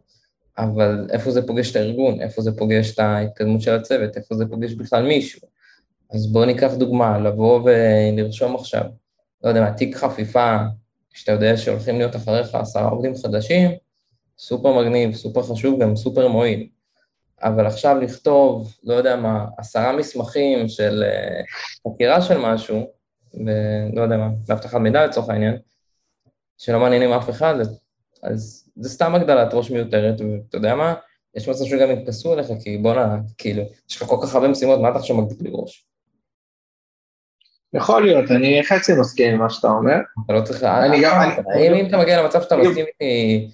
אבל 0.57 1.07
איפה 1.11 1.31
זה 1.31 1.47
פוגש 1.47 1.71
את 1.71 1.75
הארגון? 1.75 2.21
איפה 2.21 2.41
זה 2.41 2.57
פוגש 2.57 2.93
את 2.93 2.99
ההתקדמות 2.99 3.61
של 3.61 3.75
הצוות? 3.75 4.17
איפה 4.17 4.35
זה 4.35 4.45
פוגש 4.45 4.73
בכלל 4.73 5.03
מישהו? 5.03 5.47
אז 6.11 6.27
בואו 6.27 6.45
ניקח 6.45 6.73
דוגמה, 6.73 7.19
לבוא 7.19 7.61
ולרשום 7.63 8.55
עכשיו, 8.55 8.83
לא 9.43 9.49
יודע 9.49 9.61
מה, 9.61 9.73
תיק 9.73 9.95
חפיפה, 9.95 10.57
שאתה 11.13 11.31
יודע 11.31 11.57
שהולכים 11.57 11.97
להיות 11.97 12.15
אחריך 12.15 12.55
עשרה 12.55 12.89
עובדים 12.89 13.15
חדשים, 13.15 13.71
סופר 14.37 14.79
מגניב, 14.79 15.15
סופר 15.15 15.43
חשוב, 15.43 15.81
גם 15.81 15.95
סופר 15.95 16.27
מועיל. 16.27 16.67
אבל 17.43 17.65
עכשיו 17.65 17.99
לכתוב, 17.99 18.73
לא 18.83 18.93
יודע 18.93 19.15
מה, 19.15 19.45
עשרה 19.57 19.97
מסמכים 19.97 20.67
של 20.67 21.03
uh, 21.03 21.91
חקירה 21.91 22.21
של 22.21 22.37
משהו, 22.37 22.87
ולא 23.33 24.01
יודע 24.01 24.17
מה, 24.17 24.29
באבטחת 24.47 24.79
מידע 24.79 25.05
לצורך 25.05 25.29
העניין, 25.29 25.57
שלא 26.57 26.79
מעניינים 26.79 27.13
אף 27.13 27.29
אחד, 27.29 27.55
אז 28.23 28.69
זה 28.75 28.89
סתם 28.89 29.15
הגדלת 29.15 29.53
ראש 29.53 29.71
מיותרת, 29.71 30.21
ואתה 30.21 30.57
יודע 30.57 30.75
מה, 30.75 30.93
יש 31.35 31.49
מצב 31.49 31.65
שגם 31.65 31.91
יתפסו 31.91 32.33
עליך, 32.33 32.47
כי 32.63 32.77
בואנה, 32.77 33.17
כאילו, 33.37 33.63
יש 33.89 34.01
לך 34.01 34.03
כל 34.07 34.17
כך 34.23 34.35
הרבה 34.35 34.47
משימות, 34.47 34.79
מה 34.79 34.89
אתה 34.89 34.99
עכשיו 34.99 35.15
מגדיל 35.15 35.51
ראש? 35.53 35.85
יכול 37.73 38.03
להיות, 38.05 38.31
אני 38.31 38.63
חצי 38.63 38.93
מסכים 38.99 39.33
עם 39.33 39.39
מה 39.39 39.49
שאתה 39.49 39.67
אומר. 39.67 39.95
אתה 40.25 40.33
לא 40.33 40.41
צריך... 40.41 40.63
אני 40.63 41.01
גם... 41.03 41.29
אם 41.79 41.87
אתה 41.87 41.97
מגיע 41.97 42.21
למצב 42.21 42.41
שאתה 42.41 42.57
מסכים 42.57 42.85
איתי 42.85 43.49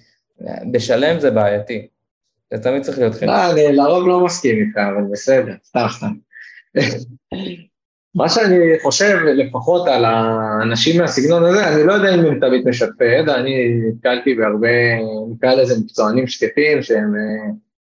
בשלם, 0.72 1.20
זה 1.20 1.30
בעייתי. 1.30 1.88
זה 2.52 2.62
תמיד 2.62 2.82
צריך 2.82 2.98
להיות 2.98 3.14
חלק. 3.14 3.22
לא, 3.22 3.50
אני 3.52 3.76
לרוב 3.76 4.08
לא 4.08 4.24
מסכים 4.24 4.56
איתך, 4.56 4.78
אבל 4.78 5.02
בסדר, 5.12 5.54
סתם 5.64 5.86
סתם. 5.90 6.12
מה 8.14 8.28
שאני 8.28 8.56
חושב, 8.82 9.18
לפחות 9.24 9.88
על 9.88 10.04
האנשים 10.04 11.00
מהסגנון 11.00 11.44
הזה, 11.44 11.68
אני 11.68 11.86
לא 11.86 11.92
יודע 11.92 12.14
אם 12.14 12.20
הם 12.20 12.40
תמיד 12.40 12.68
משתפי 12.68 13.04
ידע, 13.04 13.34
אני 13.34 13.80
נתקלתי 13.88 14.34
בהרבה, 14.34 14.68
נקרא 15.30 15.54
לזה 15.54 15.74
מקצוענים 15.84 16.26
שקטים, 16.26 16.82
שהם 16.82 17.14
אה, 17.14 17.52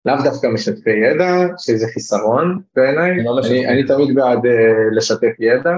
לאו 0.06 0.24
דווקא 0.24 0.48
משתפי 0.48 0.92
ידע, 0.92 1.48
שזה 1.58 1.88
חיסרון 1.94 2.62
בעיניי, 2.76 3.24
לא 3.24 3.40
אני, 3.48 3.68
אני 3.68 3.84
תמיד 3.84 4.16
בעד 4.16 4.46
uh, 4.46 4.96
לשתף 4.96 5.40
ידע. 5.40 5.72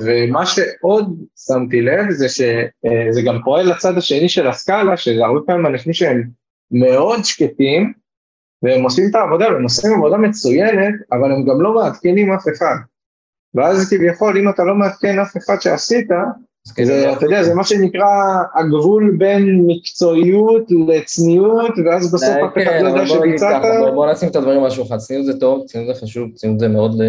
ומה 0.00 0.46
שעוד 0.46 1.18
שמתי 1.46 1.82
לב 1.82 2.10
זה 2.10 2.28
שזה 2.28 3.22
גם 3.26 3.38
פועל 3.44 3.70
לצד 3.70 3.98
השני 3.98 4.28
של 4.28 4.46
הסקאלה, 4.46 4.96
שזה 4.96 5.24
הרבה 5.24 5.40
פעמים 5.46 5.66
אנשים 5.66 5.92
שהם 5.92 6.22
מאוד 6.70 7.24
שקטים, 7.24 7.92
והם 8.62 8.82
עושים 8.82 9.04
את 9.10 9.14
העבודה, 9.14 9.46
והם 9.48 9.62
עושים 9.62 9.92
עבודה 9.92 10.16
מצוינת, 10.16 10.94
אבל 11.12 11.32
הם 11.32 11.44
גם 11.44 11.60
לא 11.60 11.74
מעדכנים 11.74 12.32
אף 12.32 12.44
אחד. 12.56 12.74
ואז 13.54 13.90
כביכול, 13.90 14.38
אם 14.38 14.48
אתה 14.48 14.64
לא 14.64 14.74
מעדכן 14.74 15.18
אף 15.18 15.36
אחד 15.36 15.56
שעשית, 15.60 16.08
זה, 16.82 17.12
אתה 17.12 17.26
יודע, 17.26 17.42
זה 17.42 17.54
מה 17.54 17.64
שנקרא 17.64 18.06
הגבול 18.54 19.14
בין 19.18 19.64
מקצועיות 19.66 20.68
לצניעות, 20.88 21.74
ואז 21.86 22.14
בסוף 22.14 22.28
אף 22.28 22.62
אחד 22.62 22.82
לא 22.82 22.88
יודע 22.88 23.06
שביצעת. 23.06 23.62
בוא 23.94 24.12
נשים 24.12 24.28
את 24.28 24.36
הדברים 24.36 24.62
משהו 24.62 24.86
אחד, 24.86 24.96
צניעות 24.96 25.26
זה 25.26 25.40
טוב, 25.40 25.66
צניעות 25.66 25.94
זה 25.94 26.00
חשוב, 26.00 26.30
צניעות 26.34 26.60
זה 26.60 26.68
מאוד, 26.68 27.00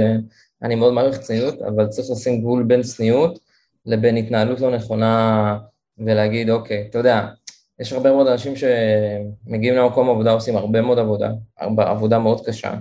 אני 0.63 0.75
מאוד 0.75 0.93
מעריך 0.93 1.19
צניעות, 1.19 1.61
אבל 1.61 1.87
צריך 1.87 2.07
לשים 2.11 2.41
גבול 2.41 2.63
בין 2.63 2.81
צניעות 2.81 3.39
לבין 3.85 4.17
התנהלות 4.17 4.59
לא 4.59 4.71
נכונה, 4.71 5.57
ולהגיד, 5.97 6.49
אוקיי, 6.49 6.87
אתה 6.89 6.97
יודע, 6.97 7.27
יש 7.79 7.93
הרבה 7.93 8.11
מאוד 8.11 8.27
אנשים 8.27 8.53
שמגיעים 8.55 9.75
למקום 9.75 10.09
עבודה, 10.09 10.31
עושים 10.31 10.57
הרבה 10.57 10.81
מאוד 10.81 10.99
עבודה, 10.99 11.29
עבודה 11.77 12.19
מאוד 12.19 12.45
קשה, 12.45 12.73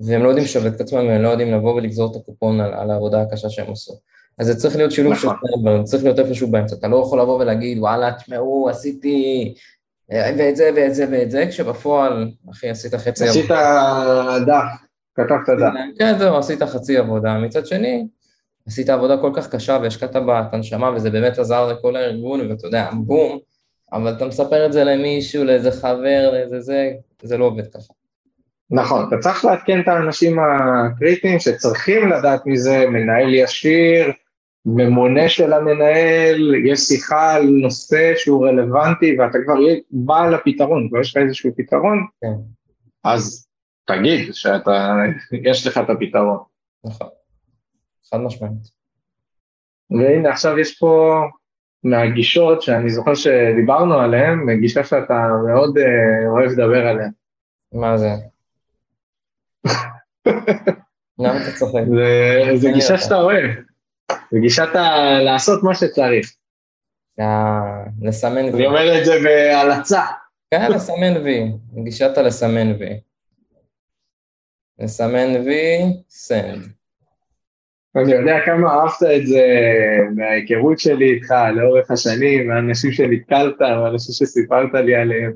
והם 0.00 0.22
לא 0.22 0.28
יודעים 0.28 0.44
לשווק 0.44 0.74
את 0.74 0.80
עצמם, 0.80 0.98
הם 0.98 1.22
לא 1.22 1.28
יודעים 1.28 1.52
לבוא 1.52 1.74
ולגזור 1.74 2.10
את 2.10 2.16
הקופון 2.16 2.60
על, 2.60 2.74
על 2.74 2.90
העבודה 2.90 3.22
הקשה 3.22 3.50
שהם 3.50 3.72
עשו. 3.72 3.92
אז 4.38 4.46
זה 4.46 4.56
צריך 4.56 4.76
להיות 4.76 4.92
שילוב 4.92 5.12
נכון. 5.12 5.36
של 5.46 5.60
דברים, 5.60 5.84
צריך 5.84 6.04
להיות 6.04 6.18
איפשהו 6.18 6.50
באמצע. 6.50 6.76
אתה 6.76 6.88
לא 6.88 6.96
יכול 6.96 7.20
לבוא 7.20 7.40
ולהגיד, 7.40 7.78
וואלה, 7.78 8.12
תשמעו, 8.12 8.68
עשיתי 8.68 9.54
ואת 10.10 10.56
זה 10.56 10.70
ואת 10.76 10.94
זה 10.94 11.06
ואת 11.10 11.30
זה, 11.30 11.46
כשבפועל, 11.46 12.30
אחי, 12.50 12.70
עשית 12.70 12.94
חצי. 12.94 13.24
עשית 13.24 13.50
דף, 14.46 14.87
כתבת 15.24 15.58
דף. 15.58 15.72
כן, 15.98 16.18
זהו, 16.18 16.36
עשית 16.36 16.62
חצי 16.62 16.96
עבודה. 16.96 17.38
מצד 17.38 17.66
שני, 17.66 18.06
עשית 18.66 18.90
עבודה 18.90 19.16
כל 19.16 19.30
כך 19.34 19.54
קשה 19.54 19.78
והשקעת 19.82 20.16
בה 20.16 20.40
את 20.40 20.54
הנשמה, 20.54 20.90
וזה 20.94 21.10
באמת 21.10 21.38
עזר 21.38 21.72
לכל 21.72 21.96
הארגון, 21.96 22.50
ואתה 22.50 22.66
יודע, 22.66 22.90
בום, 22.92 23.38
אבל 23.92 24.12
אתה 24.12 24.26
מספר 24.26 24.66
את 24.66 24.72
זה 24.72 24.84
למישהו, 24.84 25.44
לאיזה 25.44 25.72
חבר, 25.72 26.30
לאיזה 26.32 26.60
זה, 26.60 26.90
זה 27.22 27.38
לא 27.38 27.44
עובד 27.44 27.66
ככה. 27.66 27.92
נכון, 28.70 29.08
אתה 29.08 29.18
צריך 29.18 29.44
לעדכן 29.44 29.80
את 29.80 29.88
האנשים 29.88 30.38
הקריטיים 30.38 31.38
שצריכים 31.38 32.08
לדעת 32.08 32.46
מזה, 32.46 32.86
מנהל 32.88 33.34
ישיר, 33.34 34.12
ממונה 34.66 35.28
של 35.28 35.52
המנהל, 35.52 36.54
יש 36.66 36.80
שיחה 36.80 37.34
על 37.34 37.46
נושא 37.46 38.12
שהוא 38.16 38.46
רלוונטי 38.46 39.16
ואתה 39.18 39.38
כבר 39.44 39.54
בא 39.90 40.26
לפתרון, 40.26 40.88
כבר 40.88 41.00
יש 41.00 41.16
לך 41.16 41.22
איזשהו 41.22 41.50
פתרון, 41.56 42.06
כן. 42.20 42.32
אז 43.04 43.47
תגיד 43.88 44.34
שאתה, 44.34 44.94
יש 45.44 45.66
לך 45.66 45.78
את 45.78 45.90
הפתרון. 45.90 46.38
נכון, 46.84 47.08
חד 48.10 48.18
משמעית. 48.18 48.78
והנה 49.90 50.30
עכשיו 50.30 50.58
יש 50.58 50.78
פה 50.78 51.20
מהגישות 51.84 52.62
שאני 52.62 52.90
זוכר 52.90 53.14
שדיברנו 53.14 53.94
עליהן, 53.94 54.60
גישה 54.60 54.84
שאתה 54.84 55.28
מאוד 55.48 55.78
uh, 55.78 55.82
אוהב 56.28 56.50
לדבר 56.50 56.86
עליה. 56.86 57.08
מה 57.72 57.96
זה? 57.96 58.08
למה 61.18 61.42
אתה 61.42 61.52
צוחק? 61.58 61.80
זה 62.56 62.70
גישה 62.74 62.98
שאתה 62.98 63.16
אוהב, 63.16 63.50
זה 64.30 64.38
גישת. 64.40 64.68
לעשות 65.24 65.62
מה 65.62 65.74
שצריך. 65.74 66.32
לסמן 68.02 68.44
וי. 68.44 68.52
אני 68.52 68.66
אומר 68.66 68.98
את 68.98 69.04
זה 69.04 69.12
בהלצה. 69.24 70.02
כן, 70.50 70.72
לסמן 70.72 71.16
וי, 71.24 71.52
גישת 71.84 72.18
הלסמן 72.18 72.72
וי. 72.78 73.00
לסמן 74.78 75.40
וי, 75.44 75.78
סנד. 76.10 76.68
אני 77.96 78.12
יודע 78.12 78.36
כמה 78.46 78.72
אהבת 78.72 79.02
את 79.16 79.26
זה 79.26 79.44
מההיכרות 80.16 80.78
שלי 80.78 81.10
איתך 81.10 81.34
לאורך 81.56 81.90
השנים, 81.90 82.48
מהאנשים 82.48 82.92
שנתקלת, 82.92 83.54
מהאנשים 83.60 84.14
שסיפרת 84.14 84.74
לי 84.74 84.94
עליהם, 84.94 85.32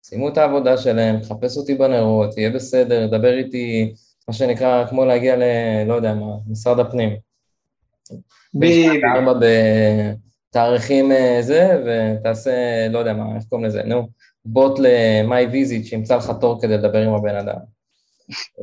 סיימו 0.02 0.28
את 0.28 0.38
העבודה 0.38 0.76
שלהם, 0.76 1.22
חפש 1.22 1.56
אותי 1.56 1.74
בנרות, 1.74 2.38
יהיה 2.38 2.50
בסדר, 2.50 3.06
דבר 3.06 3.38
איתי, 3.38 3.94
מה 4.28 4.34
שנקרא, 4.34 4.86
כמו 4.86 5.04
להגיע 5.04 5.36
ל... 5.36 5.42
לא 5.86 5.94
יודע 5.94 6.14
מה, 6.14 6.26
משרד 6.46 6.78
הפנים. 6.78 7.16
בדיוק. 8.54 9.04
בתאריכים 10.50 11.12
אה, 11.12 11.38
זה, 11.40 11.82
ותעשה, 11.86 12.50
לא 12.90 12.98
יודע 12.98 13.12
מה, 13.12 13.36
איך 13.36 13.44
קוראים 13.48 13.66
לזה, 13.66 13.82
נו, 13.82 14.08
בוט 14.52 14.78
ל-My 14.78 15.52
Visit, 15.52 15.84
שימצא 15.84 16.16
לך 16.16 16.32
תור 16.40 16.60
כדי 16.62 16.74
לדבר 16.74 17.02
עם 17.02 17.14
הבן 17.14 17.36
אדם. 17.36 17.58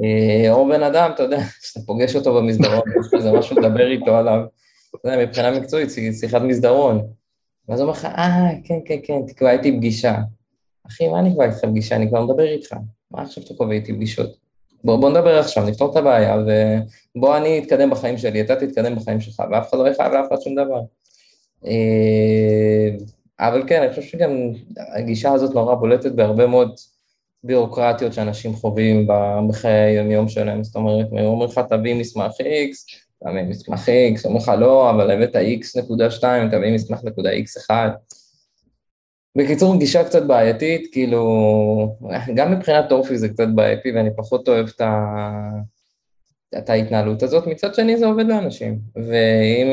אה, 0.04 0.52
או 0.52 0.68
בן 0.68 0.84
אדם, 0.84 1.12
אתה 1.14 1.24
יודע, 1.24 1.40
שאתה 1.62 1.86
פוגש 1.86 2.16
אותו 2.16 2.36
במסדרון, 2.36 2.82
יש 3.00 3.14
איזה 3.14 3.32
משהו 3.32 3.60
לדבר 3.60 3.92
איתו 3.92 4.18
עליו, 4.18 4.40
אתה 4.90 5.10
יודע, 5.10 5.26
מבחינה 5.26 5.52
מקצועית, 5.52 5.90
שיחת 6.20 6.42
מסדרון. 6.42 7.08
ואז 7.70 7.80
הוא 7.80 7.88
אומר 7.88 8.00
לך, 8.00 8.06
אה, 8.06 8.50
כן, 8.64 8.80
כן, 8.86 8.98
כן, 9.04 9.22
תקבע 9.28 9.52
איתי 9.52 9.78
פגישה. 9.78 10.16
אחי, 10.88 11.08
מה 11.08 11.20
אני 11.20 11.32
אקבע 11.32 11.46
איתך 11.46 11.66
פגישה? 11.66 11.96
אני 11.96 12.10
כבר 12.10 12.26
מדבר 12.26 12.44
איתך. 12.44 12.76
מה 13.12 13.22
עכשיו 13.22 13.44
אתה 13.44 13.54
קובע 13.54 13.74
איתי 13.74 13.94
פגישות? 13.94 14.36
בוא, 14.84 14.96
בוא 14.96 15.10
נדבר 15.10 15.40
עכשיו, 15.40 15.70
נפתור 15.70 15.92
את 15.92 15.98
הבעיה, 15.98 16.38
ובוא 17.16 17.38
אני 17.38 17.60
אתקדם 17.60 17.90
בחיים 17.90 18.18
שלי, 18.18 18.42
אתה 18.42 18.56
תתקדם 18.56 18.96
בחיים 18.96 19.22
שלך, 19.22 19.44
ואף 19.52 19.70
אחד 19.70 19.78
לא 19.78 19.90
יחייב 19.90 20.14
לאף 20.14 20.26
אחד 20.28 20.42
שום 20.42 20.56
דבר. 20.56 20.82
אבל 23.40 23.64
כן, 23.68 23.82
אני 23.82 23.90
חושב 23.90 24.02
שגם 24.02 24.32
הגישה 24.96 25.34
הזאת 25.34 25.54
נורא 25.56 25.76
בולטת 25.76 26.12
בהרבה 26.12 26.48
מאוד 26.48 26.76
ביורוקרטיות 27.44 28.14
שאנשים 28.14 28.54
חווים 28.54 29.08
בחיי 29.50 29.72
היום-יום 29.72 30.30
שלהם, 30.30 30.64
זאת 30.64 30.76
אומרת, 30.76 31.08
אומרים 31.12 31.50
לך 31.50 31.60
תביא 31.70 31.96
מסמך 31.96 32.32
X, 32.42 32.98
תביא 33.24 33.42
מסמך 33.42 33.90
X, 34.14 34.26
אומרים 34.26 34.44
לך 34.44 34.52
לא, 34.60 34.90
אבל 34.90 35.12
הבאת 35.12 35.36
X.2, 35.36 36.24
תביא 36.52 36.74
מסמך 36.74 37.00
נקודה 37.04 37.30
X1. 37.34 37.70
בקיצור, 39.38 39.80
גישה 39.80 40.04
קצת 40.04 40.24
בעייתית, 40.24 40.90
כאילו, 40.92 41.96
גם 42.36 42.52
מבחינת 42.52 42.92
אופי 42.92 43.18
זה 43.18 43.30
קצת 43.30 43.48
בעייתי 43.56 43.92
ואני 43.92 44.10
פחות 44.18 44.48
אוהב 44.48 44.68
את, 44.76 44.82
ה... 44.82 44.96
את 46.58 46.70
ההתנהלות 46.70 47.24
הזאת, 47.24 47.48
מצד 47.48 47.76
שני 47.76 47.98
זה 47.98 48.06
עובד 48.06 48.26
לאנשים. 48.26 48.80
ואם, 48.96 49.68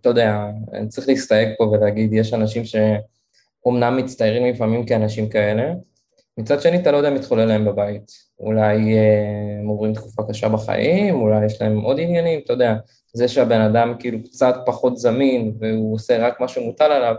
אתה 0.00 0.08
יודע, 0.08 0.46
צריך 0.88 1.08
להסתייג 1.08 1.48
פה 1.58 1.64
ולהגיד, 1.64 2.12
יש 2.12 2.34
אנשים 2.34 2.62
שאומנם 2.64 3.96
מצטיירים 3.96 4.54
לפעמים 4.54 4.86
כאנשים 4.86 5.28
כאלה, 5.28 5.72
מצד 6.38 6.60
שני, 6.60 6.76
אתה 6.76 6.92
לא 6.92 6.96
יודע 6.96 7.10
מתחולל 7.10 7.44
להם 7.44 7.64
בבית. 7.64 8.12
אולי 8.40 8.98
אה, 8.98 9.60
הם 9.60 9.66
עוברים 9.66 9.94
תקופה 9.94 10.22
קשה 10.28 10.48
בחיים, 10.48 11.20
אולי 11.20 11.46
יש 11.46 11.62
להם 11.62 11.80
עוד 11.80 12.00
עניינים, 12.00 12.40
אתה 12.44 12.52
יודע, 12.52 12.74
זה 13.12 13.28
שהבן 13.28 13.60
אדם 13.60 13.94
כאילו 13.98 14.18
קצת 14.24 14.54
פחות 14.66 14.98
זמין 14.98 15.52
והוא 15.60 15.94
עושה 15.94 16.26
רק 16.26 16.40
מה 16.40 16.48
שמוטל 16.48 16.92
עליו, 16.92 17.14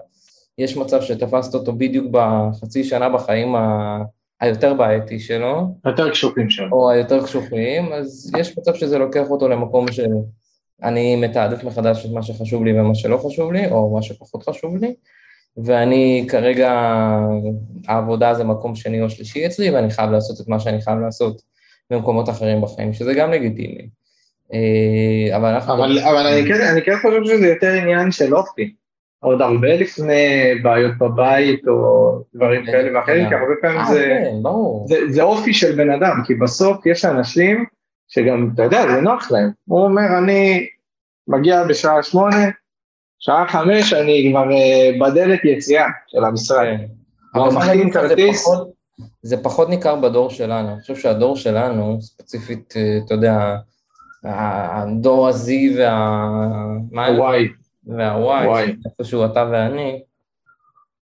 יש 0.58 0.78
מצב 0.78 1.02
שתפסת 1.02 1.54
אותו 1.54 1.74
בדיוק 1.74 2.08
בחצי 2.12 2.84
שנה 2.84 3.10
בחיים 3.10 3.56
ה... 3.56 3.98
היותר 4.42 4.74
בעייתי 4.74 5.20
שלו, 5.20 5.76
יותר 5.86 6.12
קשוחים 6.12 6.50
שם. 6.50 6.68
או 6.72 6.90
היותר 6.90 7.24
קשוחים, 7.24 7.94
אז 7.94 8.32
יש 8.38 8.58
מצב 8.58 8.74
שזה 8.74 8.98
לוקח 8.98 9.30
אותו 9.30 9.50
למקום 9.50 9.86
שאני 9.92 11.16
מתעדף 11.16 11.64
מחדש 11.64 12.06
את 12.06 12.12
מה 12.12 12.24
שחשוב 12.24 12.66
לי 12.66 12.80
ומה 12.80 12.96
שלא 12.96 13.18
חשוב 13.18 13.54
לי, 13.54 13.72
או 13.72 13.96
מה 13.96 14.02
שפחות 14.02 14.50
חשוב 14.50 14.78
לי, 14.78 14.94
ואני 15.58 16.26
כרגע, 16.30 16.72
העבודה 17.88 18.34
זה 18.34 18.44
מקום 18.44 18.76
שני 18.76 19.02
או 19.02 19.10
שלישי 19.10 19.46
אצלי, 19.46 19.72
ואני 19.72 19.90
חייב 19.90 20.12
לעשות 20.12 20.42
את 20.42 20.48
מה 20.48 20.60
שאני 20.60 20.82
חייב 20.82 21.00
לעשות 21.00 21.42
במקומות 21.90 22.30
אחרים 22.30 22.62
בחיים, 22.62 22.94
שזה 22.94 23.14
גם 23.14 23.32
לגיטימי. 23.32 23.90
אה, 24.54 25.38
אבל 25.38 25.54
אנחנו... 25.54 25.74
אבל, 25.74 26.00
אבל 26.00 26.28
אני, 26.28 26.48
כן, 26.48 26.62
אני 26.72 26.82
כן 26.82 26.96
חושב 27.02 27.20
שזה 27.26 27.48
יותר 27.48 27.72
עניין 27.72 28.12
של 28.12 28.36
אופי. 28.36 28.74
עוד 29.20 29.42
הרבה 29.42 29.76
לפני 29.76 30.54
בעיות 30.64 30.98
בבית 30.98 31.68
או 31.68 32.12
דברים 32.36 32.66
כן, 32.66 32.72
כאלה 32.72 33.00
ואחרים, 33.00 33.24
כן. 33.24 33.30
כי 33.30 33.36
הרבה 33.36 33.54
פעמים 33.62 33.80
אה, 33.80 33.86
זה, 33.86 34.18
כן. 34.24 34.50
זה, 34.86 35.14
זה 35.14 35.24
אופי 35.24 35.54
של 35.54 35.76
בן 35.76 35.90
אדם, 35.90 36.22
כי 36.26 36.36
בסוף 36.36 36.86
יש 36.86 37.06
אנשים 37.06 37.66
שגם, 38.08 38.50
אתה 38.54 38.64
יודע, 38.64 38.82
זה 38.92 39.02
נוח 39.02 39.32
להם. 39.32 39.50
הוא 39.66 39.84
אומר, 39.84 40.18
אני 40.18 40.68
מגיע 41.28 41.64
בשעה 41.64 42.04
שמונה, 42.04 42.46
שעה 43.20 43.48
חמש, 43.48 43.94
אני 43.94 44.30
כבר 44.32 44.52
אה, 44.52 44.92
בדלת 45.00 45.46
יציאה 45.46 45.88
של 46.08 46.24
המשרד. 46.24 46.68
הוא 47.36 47.52
שזה 47.52 47.84
כרטיס. 47.94 48.48
זה 49.22 49.44
פחות 49.44 49.70
ניכר 49.70 49.96
בדור 49.96 50.30
שלנו, 50.30 50.74
אני 50.74 50.82
חושב 50.82 50.96
שהדור 50.96 51.36
שלנו, 51.36 52.02
ספציפית, 52.02 52.74
אה, 52.78 52.98
אתה 53.06 53.14
יודע, 53.14 53.56
הדור 54.24 55.28
ה-Z 55.28 55.50
וה... 55.78 56.28
וואי, 57.18 57.48
וה-Y. 57.98 58.72
איפשהו 58.86 59.26
אתה 59.26 59.46
ואני, 59.52 60.04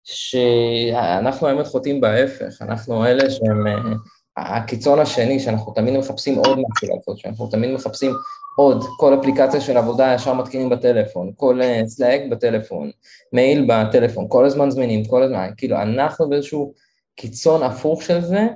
שאנחנו 0.03 1.47
האמת 1.47 1.67
חוטאים 1.67 2.01
בהפך, 2.01 2.61
אנחנו 2.61 3.05
אלה 3.05 3.29
שהם 3.29 3.67
אה, 3.67 3.93
הקיצון 4.37 4.99
השני, 4.99 5.39
שאנחנו 5.39 5.73
תמיד 5.73 5.97
מחפשים 5.97 6.35
עוד 6.35 6.59
משהו 6.59 6.95
לעשות, 6.95 7.17
שאנחנו 7.17 7.47
תמיד 7.47 7.71
מחפשים 7.71 8.11
עוד, 8.57 8.83
כל 8.97 9.19
אפליקציה 9.19 9.61
של 9.61 9.77
עבודה 9.77 10.13
ישר 10.15 10.33
מתקינים 10.33 10.69
בטלפון, 10.69 11.31
כל 11.35 11.59
סלאק 11.85 12.21
בטלפון, 12.31 12.91
מייל 13.33 13.67
בטלפון, 13.67 14.25
כל 14.29 14.45
הזמן 14.45 14.69
זמינים, 14.69 15.05
כל 15.05 15.23
הזמן, 15.23 15.49
כאילו 15.57 15.77
אנחנו 15.77 16.29
באיזשהו 16.29 16.73
קיצון 17.15 17.63
הפוך 17.63 18.01
של 18.03 18.21
זה, 18.21 18.47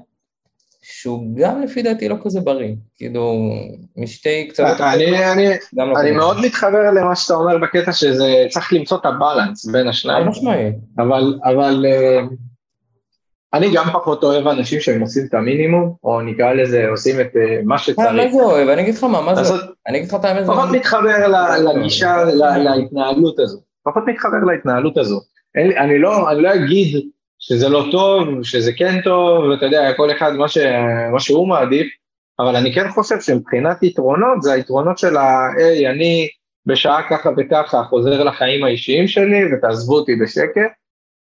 שהוא 0.90 1.36
גם 1.36 1.62
לפי 1.62 1.82
דעתי 1.82 2.10
לא 2.10 2.16
כזה 2.24 2.42
בריא, 2.42 2.76
כאילו 2.98 3.34
משתי 3.98 4.48
קצוות, 4.50 4.82
אני, 4.82 5.32
אני, 5.32 5.48
גם 5.76 5.90
לא 5.90 6.00
אני 6.00 6.12
מאוד 6.12 6.38
מתחבר 6.46 6.92
למה 6.92 7.16
שאתה 7.16 7.34
אומר 7.34 7.58
בקטע 7.58 7.94
שזה 7.94 8.46
צריך 8.50 8.74
למצוא 8.74 8.98
את 8.98 9.06
הבלנס 9.06 9.66
בין 9.66 9.88
השניים, 9.88 10.28
אבל, 10.98 11.40
אבל 11.44 11.86
אה, 11.90 12.20
אני 13.54 13.68
גם 13.74 13.86
פחות 13.94 14.24
אוהב 14.24 14.48
אנשים 14.48 14.80
שהם 14.80 15.02
עושים 15.02 15.26
את 15.30 15.34
המינימום, 15.34 15.96
או 16.04 16.22
נקרא 16.22 16.54
לזה 16.54 16.88
עושים 16.90 17.22
את 17.22 17.36
אה, 17.36 17.60
מה 17.64 17.78
שצריך. 17.78 18.08
מה 18.12 18.32
זה 18.32 18.44
אוהב? 18.44 18.70
אני 18.70 18.82
אגיד 18.82 18.96
לך 18.96 19.04
מה, 19.04 19.22
מה 19.22 19.44
זה 19.44 19.54
אני 19.88 19.98
אגיד 19.98 20.10
לך 20.10 20.16
את 20.16 20.26
האמת, 20.26 20.48
פחות 20.48 20.70
מתחבר 20.70 21.28
לגישה, 21.58 22.24
להתנהלות 22.58 23.40
הזו. 23.40 23.60
פחות 23.84 24.04
מתחבר 24.08 24.44
להתנהלות 24.52 24.98
הזו. 24.98 25.22
אני 25.58 26.00
לא 26.00 26.32
אני 26.32 26.42
לא 26.42 26.56
אגיד 26.56 27.10
שזה 27.40 27.70
לא 27.70 27.86
טוב, 27.92 28.44
שזה 28.44 28.72
כן 28.74 29.02
טוב, 29.04 29.44
ואתה 29.44 29.66
יודע, 29.66 29.94
כל 29.98 30.12
אחד 30.12 30.34
מה 30.34 30.48
ש- 30.48 30.58
מה 31.12 31.20
שהוא 31.20 31.48
מעדיף, 31.48 31.88
אבל 32.40 32.56
אני 32.56 32.74
כן 32.74 32.90
חושב 32.90 33.22
שמבחינת 33.22 33.84
יתרונות, 33.84 34.42
זה 34.42 34.54
היתרונות 34.54 34.98
של 34.98 35.18
ה... 35.18 35.48
היי, 35.58 35.90
אני 35.90 36.28
בשעה 36.66 37.10
ככה 37.10 37.30
וככה 37.38 37.84
חוזר 37.84 38.24
לחיים 38.24 38.64
האישיים 38.64 39.08
שלי, 39.08 39.54
ותעזבו 39.54 39.96
אותי 39.96 40.16
בשקט. 40.16 40.72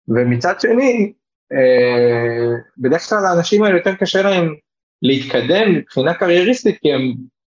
ומצד 0.09 0.61
שני, 0.61 1.13
אה, 1.53 2.55
בדרך 2.79 3.09
כלל 3.09 3.27
האנשים 3.27 3.63
האלה 3.63 3.77
יותר 3.77 3.95
קשה 3.95 4.23
להם 4.23 4.55
להתקדם 5.03 5.75
מבחינה 5.75 6.15
קרייריסטית, 6.15 6.79
כי 6.81 6.93
הם 6.93 7.13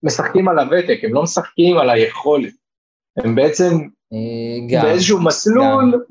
משחקים 0.03 0.47
על 0.47 0.59
הוותק, 0.59 0.99
הם 1.03 1.13
לא 1.13 1.23
משחקים 1.23 1.77
על 1.77 1.89
היכולת. 1.89 2.53
הם 3.17 3.35
בעצם 3.35 3.71
אה, 4.13 4.67
גם, 4.69 4.81
באיזשהו 4.81 5.21
מסלול 5.21 6.05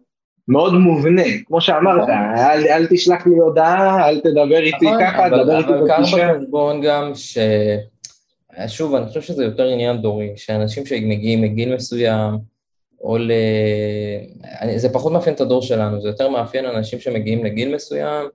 מאוד 0.52 0.74
מובנה, 0.74 1.22
כמו 1.46 1.60
שאמרת, 1.60 2.08
אל, 2.08 2.66
אל 2.66 2.86
תשלח 2.90 3.26
לי 3.26 3.36
הודעה, 3.36 4.08
אל 4.08 4.20
תדבר 4.20 4.58
איתי 4.62 4.86
נכון, 4.86 5.00
ככה, 5.00 5.26
אבל- 5.26 5.42
תדבר 5.42 5.58
איתי 5.58 5.68
אבל 5.68 5.88
קח 5.88 5.94
בפגישה. 5.98 6.32
בחשבון 6.34 6.80
גם 6.80 7.10
ש... 7.14 7.38
שוב, 8.66 8.94
אני 8.94 9.06
חושב 9.06 9.20
שזה 9.20 9.44
יותר 9.44 9.68
עניין 9.68 9.96
דורי, 9.96 10.32
שאנשים 10.36 10.86
שמגיעים 10.86 11.40
מגיל 11.42 11.74
מסוים, 11.74 12.38
או 13.00 13.18
ל... 13.18 13.32
זה 14.76 14.88
פחות 14.88 15.12
מאפיין 15.12 15.34
את 15.34 15.40
הדור 15.40 15.62
שלנו, 15.62 16.00
זה 16.00 16.08
יותר 16.08 16.28
מאפיין 16.28 16.66
אנשים 16.66 17.00
שמגיעים 17.00 17.44
לגיל 17.44 17.74
מסוים, 17.74 18.26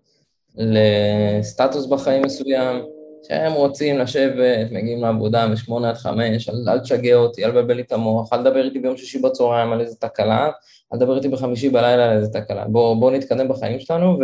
לסטטוס 0.57 1.85
בחיים 1.85 2.21
מסוים, 2.25 2.81
שהם 3.23 3.53
רוצים 3.53 3.97
לשבת, 3.97 4.71
מגיעים 4.71 5.01
לעבודה 5.01 5.47
משמונה 5.47 5.89
עד 5.89 5.95
חמש, 5.95 6.49
אל, 6.49 6.55
אל 6.67 6.79
תשגע 6.79 7.15
אותי, 7.15 7.45
אל 7.45 7.51
תבלבל 7.51 7.73
לי 7.73 7.81
את 7.81 7.91
המוח, 7.91 8.33
אל 8.33 8.41
תדבר 8.41 8.65
איתי 8.65 8.79
ביום 8.79 8.97
שישי 8.97 9.19
בצהריים 9.19 9.71
על 9.71 9.81
איזה 9.81 9.95
תקלה, 9.95 10.49
אל 10.93 10.97
תדבר 10.99 11.15
איתי 11.15 11.27
בחמישי 11.27 11.69
בלילה 11.69 12.11
על 12.11 12.17
איזה 12.17 12.33
תקלה. 12.33 12.65
בוא, 12.67 12.95
בוא 12.95 13.11
נתקדם 13.11 13.47
בחיים 13.47 13.79
שלנו, 13.79 14.19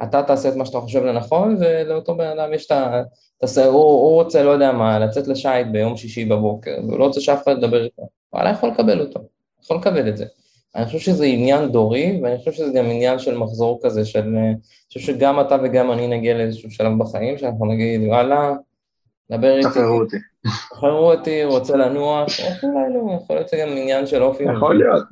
ואתה 0.00 0.22
תעשה 0.22 0.48
את 0.48 0.56
מה 0.56 0.66
שאתה 0.66 0.80
חושב 0.80 1.04
לנכון, 1.04 1.56
ולאותו 1.60 2.14
בן 2.14 2.38
אדם 2.38 2.54
יש 2.54 2.66
את 2.66 2.70
ה... 2.70 3.02
תעשה, 3.38 3.66
הוא, 3.66 3.82
הוא 3.82 4.22
רוצה, 4.22 4.42
לא 4.42 4.50
יודע 4.50 4.72
מה, 4.72 4.98
לצאת 4.98 5.28
לשייט 5.28 5.66
ביום 5.72 5.96
שישי 5.96 6.24
בבוקר, 6.24 6.76
והוא 6.86 6.98
לא 6.98 7.04
רוצה 7.04 7.20
שאף 7.20 7.42
אחד 7.42 7.52
ידבר 7.52 7.84
איתו. 7.84 8.02
וואלה, 8.32 8.50
יכול 8.50 8.68
לקבל 8.68 9.00
אותו, 9.00 9.20
יכול 9.62 9.76
לקבל 9.76 10.08
את 10.08 10.16
זה. 10.16 10.24
אני 10.76 10.84
חושב 10.86 10.98
שזה 10.98 11.24
עניין 11.24 11.68
דורי, 11.68 12.20
ואני 12.22 12.38
חושב 12.38 12.52
שזה 12.52 12.72
גם 12.78 12.84
עניין 12.84 13.18
של 13.18 13.38
מחזור 13.38 13.80
כזה, 13.82 14.04
של... 14.04 14.20
אני 14.20 14.54
חושב 14.88 15.00
שגם 15.00 15.40
אתה 15.40 15.56
וגם 15.62 15.92
אני 15.92 16.06
נגיע 16.08 16.34
לאיזשהו 16.34 16.70
שלב 16.70 16.98
בחיים, 16.98 17.38
שאנחנו 17.38 17.66
נגיד, 17.66 18.00
וואלה, 18.08 18.52
דבר 19.30 19.56
איתי, 19.56 19.68
תשחררו 19.68 20.00
אותי. 20.00 20.16
תשחררו 20.46 21.12
אותי, 21.12 21.44
רוצה 21.44 21.76
לנוח, 21.76 22.28
או 22.40 22.68
אולי 22.68 22.94
לא, 22.94 23.18
יכול 23.22 23.36
להיות 23.36 23.48
שזה 23.48 23.56
גם 23.62 23.68
עניין 23.68 24.06
של 24.06 24.22
אופי. 24.22 24.44
יכול 24.56 24.78
להיות, 24.78 25.04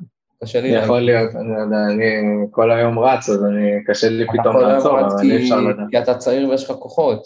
קשה 0.43 0.61
לי 0.61 0.67
יכול 0.67 0.99
להיות, 0.99 1.35
אני 1.35 1.49
לא 1.49 1.77
אני 1.93 2.05
כל 2.51 2.71
היום 2.71 2.99
רץ, 2.99 3.29
אז 3.29 3.45
אני, 3.45 3.83
קשה 3.85 4.09
לי 4.09 4.25
פתאום 4.27 4.57
לעצור, 4.57 4.99
אבל 4.99 5.07
אי 5.23 5.43
אפשר 5.43 5.61
לדעת. 5.61 5.87
כי 5.91 5.99
אתה 5.99 6.15
צעיר 6.15 6.49
ויש 6.49 6.63
לך 6.63 6.71
כוחות. 6.71 7.23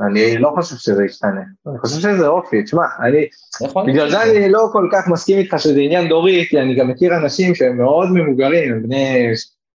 אני 0.00 0.38
לא 0.38 0.52
חושב 0.56 0.76
שזה 0.76 1.04
ישתנה, 1.04 1.42
אני 1.66 1.78
חושב 1.78 2.00
שזה 2.00 2.26
אופי, 2.26 2.62
תשמע, 2.62 2.82
אני, 3.00 3.26
יכול 3.66 3.92
בגלל 3.92 4.10
זה 4.10 4.22
אני 4.22 4.52
לא 4.52 4.68
כל 4.72 4.88
כך 4.92 5.08
מסכים 5.08 5.38
איתך 5.38 5.54
שזה 5.58 5.80
עניין 5.80 6.08
דורי, 6.08 6.46
כי 6.48 6.60
אני 6.60 6.74
גם 6.74 6.88
מכיר 6.88 7.16
אנשים 7.16 7.54
שהם 7.54 7.76
מאוד 7.76 8.08
מבוגרים, 8.12 8.72
הם 8.72 8.82
בני 8.82 9.28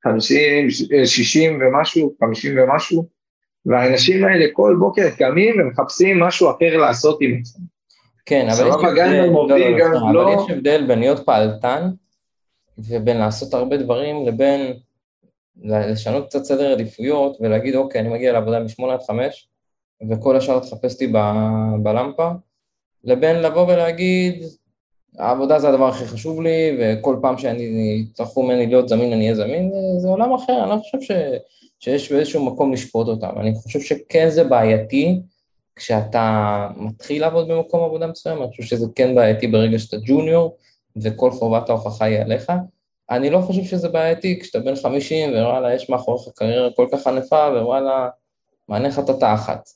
50, 0.04 0.70
60 1.06 1.60
ומשהו, 1.62 2.16
50 2.20 2.58
ומשהו, 2.58 3.06
והאנשים 3.66 4.26
האלה 4.26 4.46
כל 4.54 4.76
בוקר 4.80 5.10
קמים 5.18 5.56
ומחפשים 5.60 6.20
משהו 6.20 6.52
אחר 6.52 6.78
לעשות 6.78 7.18
עם 7.22 7.38
עצמם. 7.42 7.64
כן, 8.26 8.48
אבל 8.50 8.68
יש 8.68 8.76
הבדל, 8.76 9.26
לא, 9.26 9.48
לא, 9.50 10.14
לא. 10.14 10.34
אבל 10.34 10.44
יש 10.44 10.52
הבדל 10.52 10.88
בין 10.88 11.00
להיות 11.00 11.26
פעלתן 11.26 11.90
ובין 12.78 13.18
לעשות 13.18 13.54
הרבה 13.54 13.78
דברים 13.78 14.28
לבין 14.28 14.74
לשנות 15.64 16.28
קצת 16.28 16.44
סדר 16.44 16.72
עדיפויות 16.72 17.38
ולהגיד, 17.42 17.76
אוקיי, 17.76 18.02
אני 18.02 18.10
מגיע 18.10 18.34
לעבודה 18.34 18.60
משמונה 18.60 18.94
עד 18.94 19.02
חמש 19.08 19.48
וכל 20.10 20.38
השאר 20.38 20.60
תחפש 20.60 20.94
אותי 20.94 21.08
ב- 21.08 21.84
בלמפה, 21.84 22.30
לבין 23.04 23.36
לבוא 23.36 23.74
ולהגיד, 23.74 24.44
העבודה 25.18 25.60
זה 25.60 25.70
הדבר 25.70 25.88
הכי 25.88 26.06
חשוב 26.06 26.42
לי, 26.42 26.78
וכל 26.80 27.16
פעם 27.22 27.38
שאני, 27.38 27.64
יצטרכו 28.02 28.44
ממני 28.44 28.68
להיות 28.68 28.90
זמין, 28.90 29.14
אני 29.14 29.24
אהיה 29.24 29.36
זמין, 29.36 29.72
זה, 29.72 30.00
זה 30.00 30.08
עולם 30.08 30.34
אחר, 30.34 30.64
אני 30.64 30.70
לא 30.70 30.78
חושב 30.78 31.02
ש, 31.02 31.12
שיש 31.80 32.12
באיזשהו 32.12 32.46
מקום 32.46 32.74
לשפוט 32.74 33.08
אותם. 33.08 33.40
אני 33.40 33.56
חושב 33.56 33.80
שכן 33.80 34.30
זה 34.30 34.44
בעייתי 34.44 35.22
כשאתה 35.76 36.68
מתחיל 36.76 37.22
לעבוד 37.22 37.48
במקום 37.48 37.84
עבודה 37.84 38.08
מסוים, 38.08 38.42
אני 38.42 38.50
חושב 38.50 38.64
שזה 38.64 38.86
כן 38.96 39.16
בעייתי 39.16 39.48
ברגע 39.48 39.80
שאתה 39.80 39.98
ג'וניור, 40.06 40.58
וכל 41.04 41.32
חובת 41.32 41.70
ההוכחה 41.70 42.06
היא 42.06 42.20
עליך. 42.20 42.52
אני 43.10 43.30
לא 43.30 43.40
חושב 43.40 43.64
שזה 43.64 43.90
בעייתי 43.90 44.40
כשאתה 44.40 44.60
בן 44.60 44.76
50, 44.76 45.30
ווואלה, 45.30 45.74
יש 45.74 45.90
מאחוריך 45.90 46.36
קריירה 46.36 46.70
כל 46.76 46.88
כך 46.92 47.08
ענפה, 47.08 47.50
ווואלה, 47.54 48.10
מעניין 48.70 48.92
לך 48.92 49.00
את 49.00 49.10
התחת. 49.10 49.70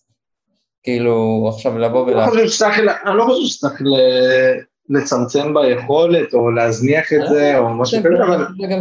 כאילו, 0.84 1.46
עכשיו 1.54 1.78
לבוא 1.78 2.08
לא 2.08 2.12
ולה... 2.12 2.26
אני 2.26 3.18
לא 3.18 3.24
חושב 3.24 3.48
שצריך 3.48 3.82
לצמצם 4.90 5.54
ביכולת 5.54 6.34
או 6.34 6.52
להזניח 6.52 7.14
את 7.14 7.20
זה 7.30 7.58
או 7.58 7.70
משהו 7.70 8.00
כזה, 8.00 8.24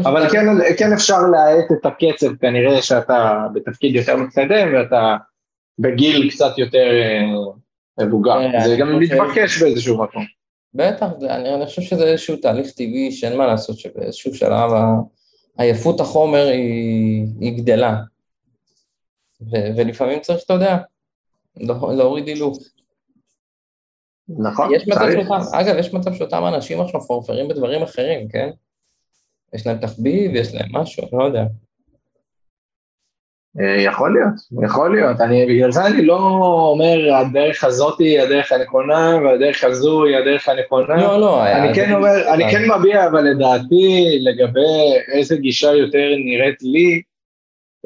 אבל 0.04 0.28
כן, 0.28 0.46
כן 0.78 0.92
אפשר 0.92 1.18
להאט 1.32 1.72
את 1.72 1.86
הקצב, 1.86 2.36
כנראה 2.36 2.82
שאתה 2.82 3.46
בתפקיד 3.52 3.94
יותר 3.94 4.16
מתקדם 4.16 4.74
ואתה 4.74 5.16
בגיל 5.78 6.30
קצת 6.30 6.58
יותר 6.58 6.90
אה, 6.90 8.04
מבוגר. 8.04 8.52
כן, 8.52 8.60
זה 8.60 8.76
גם 8.76 8.98
מתבקש 8.98 9.62
באיזשהו 9.62 10.02
מקום. 10.02 10.24
בטח, 10.74 11.06
אני, 11.28 11.66
חושב 11.66 11.82
שזה 11.82 12.04
איזשהו 12.04 12.36
תהליך 12.36 12.70
טבעי 12.70 13.12
שאין 13.12 13.36
מה 13.36 13.46
לעשות, 13.46 13.78
שבאיזשהו 13.78 14.34
שלב 14.34 14.70
עייפות 15.58 16.00
החומר 16.00 16.46
היא, 16.46 17.56
גדלה. 17.56 17.96
ו, 19.42 19.56
ולפעמים 19.76 20.20
צריך, 20.20 20.40
אתה 20.44 20.52
יודע, 20.52 20.76
להוריד 21.96 22.28
הילוך. 22.28 22.58
נכון, 24.38 24.74
יש 24.74 24.88
מצב. 24.88 25.10
שאותם, 25.12 25.40
אגב, 25.52 25.76
יש 25.78 25.94
מצב 25.94 26.14
שאותם 26.14 26.42
אנשים 26.54 26.80
עכשיו 26.80 27.00
פורפרים 27.00 27.48
בדברים 27.48 27.82
אחרים, 27.82 28.28
כן? 28.28 28.50
יש 29.54 29.66
להם 29.66 29.78
תחביב, 29.78 30.34
יש 30.34 30.54
להם 30.54 30.68
משהו, 30.72 31.02
אני 31.02 31.18
לא 31.18 31.24
יודע. 31.24 31.44
אה, 33.60 33.82
יכול 33.82 34.12
להיות, 34.14 34.64
יכול 34.64 34.96
להיות. 34.96 35.20
אני, 35.20 35.46
בגלל 35.46 35.72
זה 35.72 35.86
אני 35.86 36.04
לא 36.04 36.16
אומר 36.70 37.14
הדרך 37.14 37.64
הזאת 37.64 37.98
היא 38.00 38.20
הדרך 38.20 38.52
הנכונה 38.52 39.16
והדרך 39.24 39.64
הזו 39.64 40.04
היא 40.04 40.16
הדרך 40.16 40.48
הנכונה. 40.48 40.96
לא, 40.96 41.20
לא. 41.20 41.46
אני 41.46 41.70
אז- 41.70 41.76
כן 41.76 41.92
אומר, 41.94 42.34
אני 42.34 42.44
כן 42.50 42.62
מביע, 42.78 43.06
אבל 43.06 43.24
לדעתי 43.24 44.18
לגבי 44.20 44.94
איזה 45.12 45.36
גישה 45.36 45.74
יותר 45.74 46.08
נראית 46.24 46.62
לי, 46.62 47.02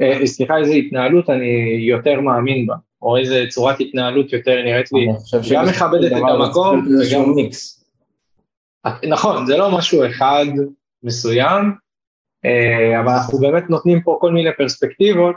אה, 0.01 0.27
סליחה, 0.27 0.59
איזה 0.59 0.73
התנהלות 0.73 1.31
אני 1.31 1.77
יותר 1.89 2.21
מאמין 2.21 2.67
בה, 2.67 2.75
או 3.03 3.17
איזה 3.17 3.45
צורת 3.49 3.81
התנהלות 3.81 4.33
יותר 4.33 4.63
נראית 4.65 4.93
לי. 4.93 5.07
גם 5.55 5.65
מכבדת 5.67 6.13
את 6.13 6.23
המקום, 6.29 6.87
וגם- 7.01 7.31
מיקס. 7.35 7.85
נכון, 9.09 9.47
זה 9.47 9.57
לא 9.57 9.79
משהו 9.79 10.07
אחד 10.07 10.45
מסוים, 11.03 11.73
אה, 12.45 13.01
אבל 13.01 13.09
אנחנו 13.09 13.39
באמת 13.39 13.71
נותנים 13.71 14.03
פה 14.03 14.19
כל 14.21 14.33
מיני 14.33 14.51
פרספקטיבות, 14.59 15.37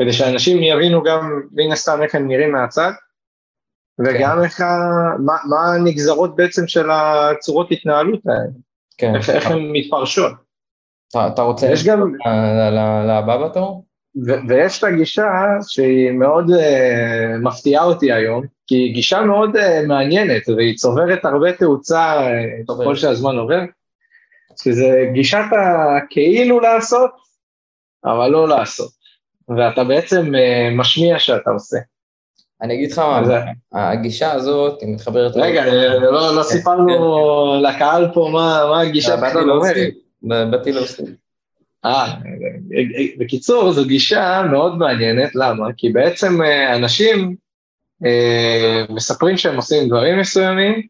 כדי 0.00 0.12
שאנשים 0.12 0.62
יבינו 0.62 1.02
גם 1.02 1.42
מן 1.52 1.72
הסתם 1.72 2.02
איך 2.02 2.14
הם 2.14 2.28
נראים 2.28 2.52
מהצד, 2.52 2.90
וגם 3.98 4.42
איך, 4.44 4.60
מה, 5.26 5.34
מה 5.48 5.74
הנגזרות 5.74 6.36
בעצם 6.36 6.68
של 6.68 6.90
הצורות 6.90 7.68
התנהלות 7.72 8.20
האלה, 8.26 8.52
כן. 8.98 9.14
איך, 9.16 9.30
איך 9.30 9.46
הן 9.46 9.58
מתפרשות. 9.72 10.32
אתה- 11.10 11.26
אתה 11.26 11.42
רוצה 11.42 11.66
יש 11.72 11.86
גם, 11.86 12.12
לבא 13.08 13.48
בתור? 13.48 13.84
ו- 14.24 14.48
ויש 14.48 14.78
את 14.78 14.84
הגישה 14.84 15.28
שהיא 15.68 16.10
מאוד 16.10 16.50
uh, 16.50 17.38
מפתיעה 17.42 17.84
אותי 17.84 18.12
היום, 18.12 18.44
כי 18.66 18.74
היא 18.74 18.94
גישה 18.94 19.20
מאוד 19.20 19.56
uh, 19.56 19.86
מעניינת, 19.86 20.48
והיא 20.48 20.76
צוברת 20.76 21.24
הרבה 21.24 21.52
תאוצה 21.52 22.28
uh. 22.28 22.74
ככל 22.82 22.96
שהזמן 22.96 23.36
עובר, 23.36 23.60
שזה 24.62 25.04
גישת 25.12 25.44
הכאילו 25.52 26.60
לעשות, 26.60 27.10
אבל 28.04 28.28
לא 28.28 28.48
לעשות, 28.48 28.90
ואתה 29.56 29.84
בעצם 29.84 30.34
uh, 30.34 30.74
משמיע 30.74 31.18
שאתה 31.18 31.50
עושה. 31.50 31.78
אני 32.62 32.74
אגיד 32.74 32.92
לך 32.92 32.98
מה, 32.98 33.20
אז- 33.20 33.30
הגישה 33.72 34.32
הזאת, 34.32 34.82
היא 34.82 34.94
מתחברת... 34.94 35.32
רגע, 35.36 35.64
אה, 35.64 35.98
לא, 35.98 36.36
לא 36.36 36.42
סיפרנו 36.42 37.62
לקהל 37.62 38.08
פה 38.14 38.30
מה, 38.32 38.66
מה 38.70 38.80
הגישת 38.80 39.18
באתי. 39.20 39.44
להוסיף, 39.44 39.94
באתי 40.22 40.72
להוסיף. 40.72 41.08
אה, 41.86 42.14
בקיצור, 43.18 43.72
זו 43.72 43.84
גישה 43.84 44.42
מאוד 44.50 44.78
מעניינת, 44.78 45.34
למה? 45.34 45.66
כי 45.76 45.88
בעצם 45.88 46.42
אה, 46.42 46.76
אנשים 46.76 47.36
אה, 48.04 48.84
מספרים 48.90 49.36
שהם 49.36 49.56
עושים 49.56 49.88
דברים 49.88 50.18
מסוימים, 50.18 50.82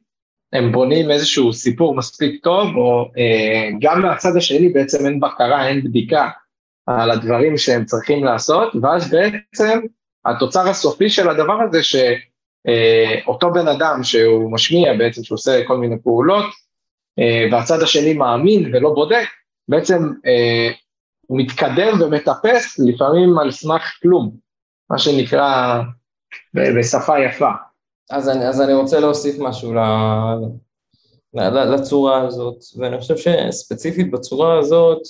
הם 0.52 0.72
בונים 0.72 1.11
איזשהו 1.11 1.52
סיפור 1.52 1.96
מספיק 1.96 2.42
טוב, 2.42 2.76
או 2.76 3.11
אה, 3.18 3.70
גם 3.80 4.02
מהצד 4.02 4.37
השני 4.37 4.68
בעצם 4.68 5.06
אין 5.06 5.20
בקרה, 5.20 5.68
אין 5.68 5.85
בדיקה 5.85 6.28
על 6.87 7.11
הדברים 7.11 7.59
שהם 7.59 7.85
צריכים 7.85 8.24
לעשות, 8.24 8.72
ואז 8.82 9.11
בעצם 9.11 9.80
התוצר 10.26 10.68
הסופי 10.68 11.11
של 11.11 11.28
הדבר 11.28 11.59
הזה, 11.62 11.80
שאותו 11.82 13.50
בן 13.52 13.68
אדם 13.68 14.02
שהוא 14.02 14.52
משמיע 14.52 14.94
בעצם, 14.94 15.24
שהוא 15.24 15.37
עושה 15.37 15.64
כל 15.66 15.76
מיני 15.76 15.96
פעולות, 16.02 16.44
והצד 17.52 17.82
השני 17.82 18.14
מאמין 18.14 18.74
ולא 18.74 18.94
בודק, 18.94 19.26
בעצם 19.68 20.12
הוא 21.26 21.38
מתקדם 21.40 22.00
ומטפס 22.00 22.78
לפעמים 22.78 23.38
על 23.38 23.50
סמך 23.50 23.82
כלום, 24.02 24.36
מה 24.90 24.98
שנקרא 24.98 25.80
בשפה 26.54 27.20
יפה. 27.20 27.50
אז 28.10 28.28
אני, 28.28 28.48
אז 28.48 28.60
אני 28.60 28.74
רוצה 28.74 29.00
להוסיף 29.00 29.36
משהו 29.38 29.74
ל, 29.74 29.78
ל, 31.34 31.40
ל, 31.40 31.74
לצורה 31.74 32.22
הזאת, 32.22 32.64
ואני 32.76 32.98
חושב 32.98 33.16
שספציפית 33.16 34.10
בצורה 34.10 34.58
הזאת, 34.58 35.02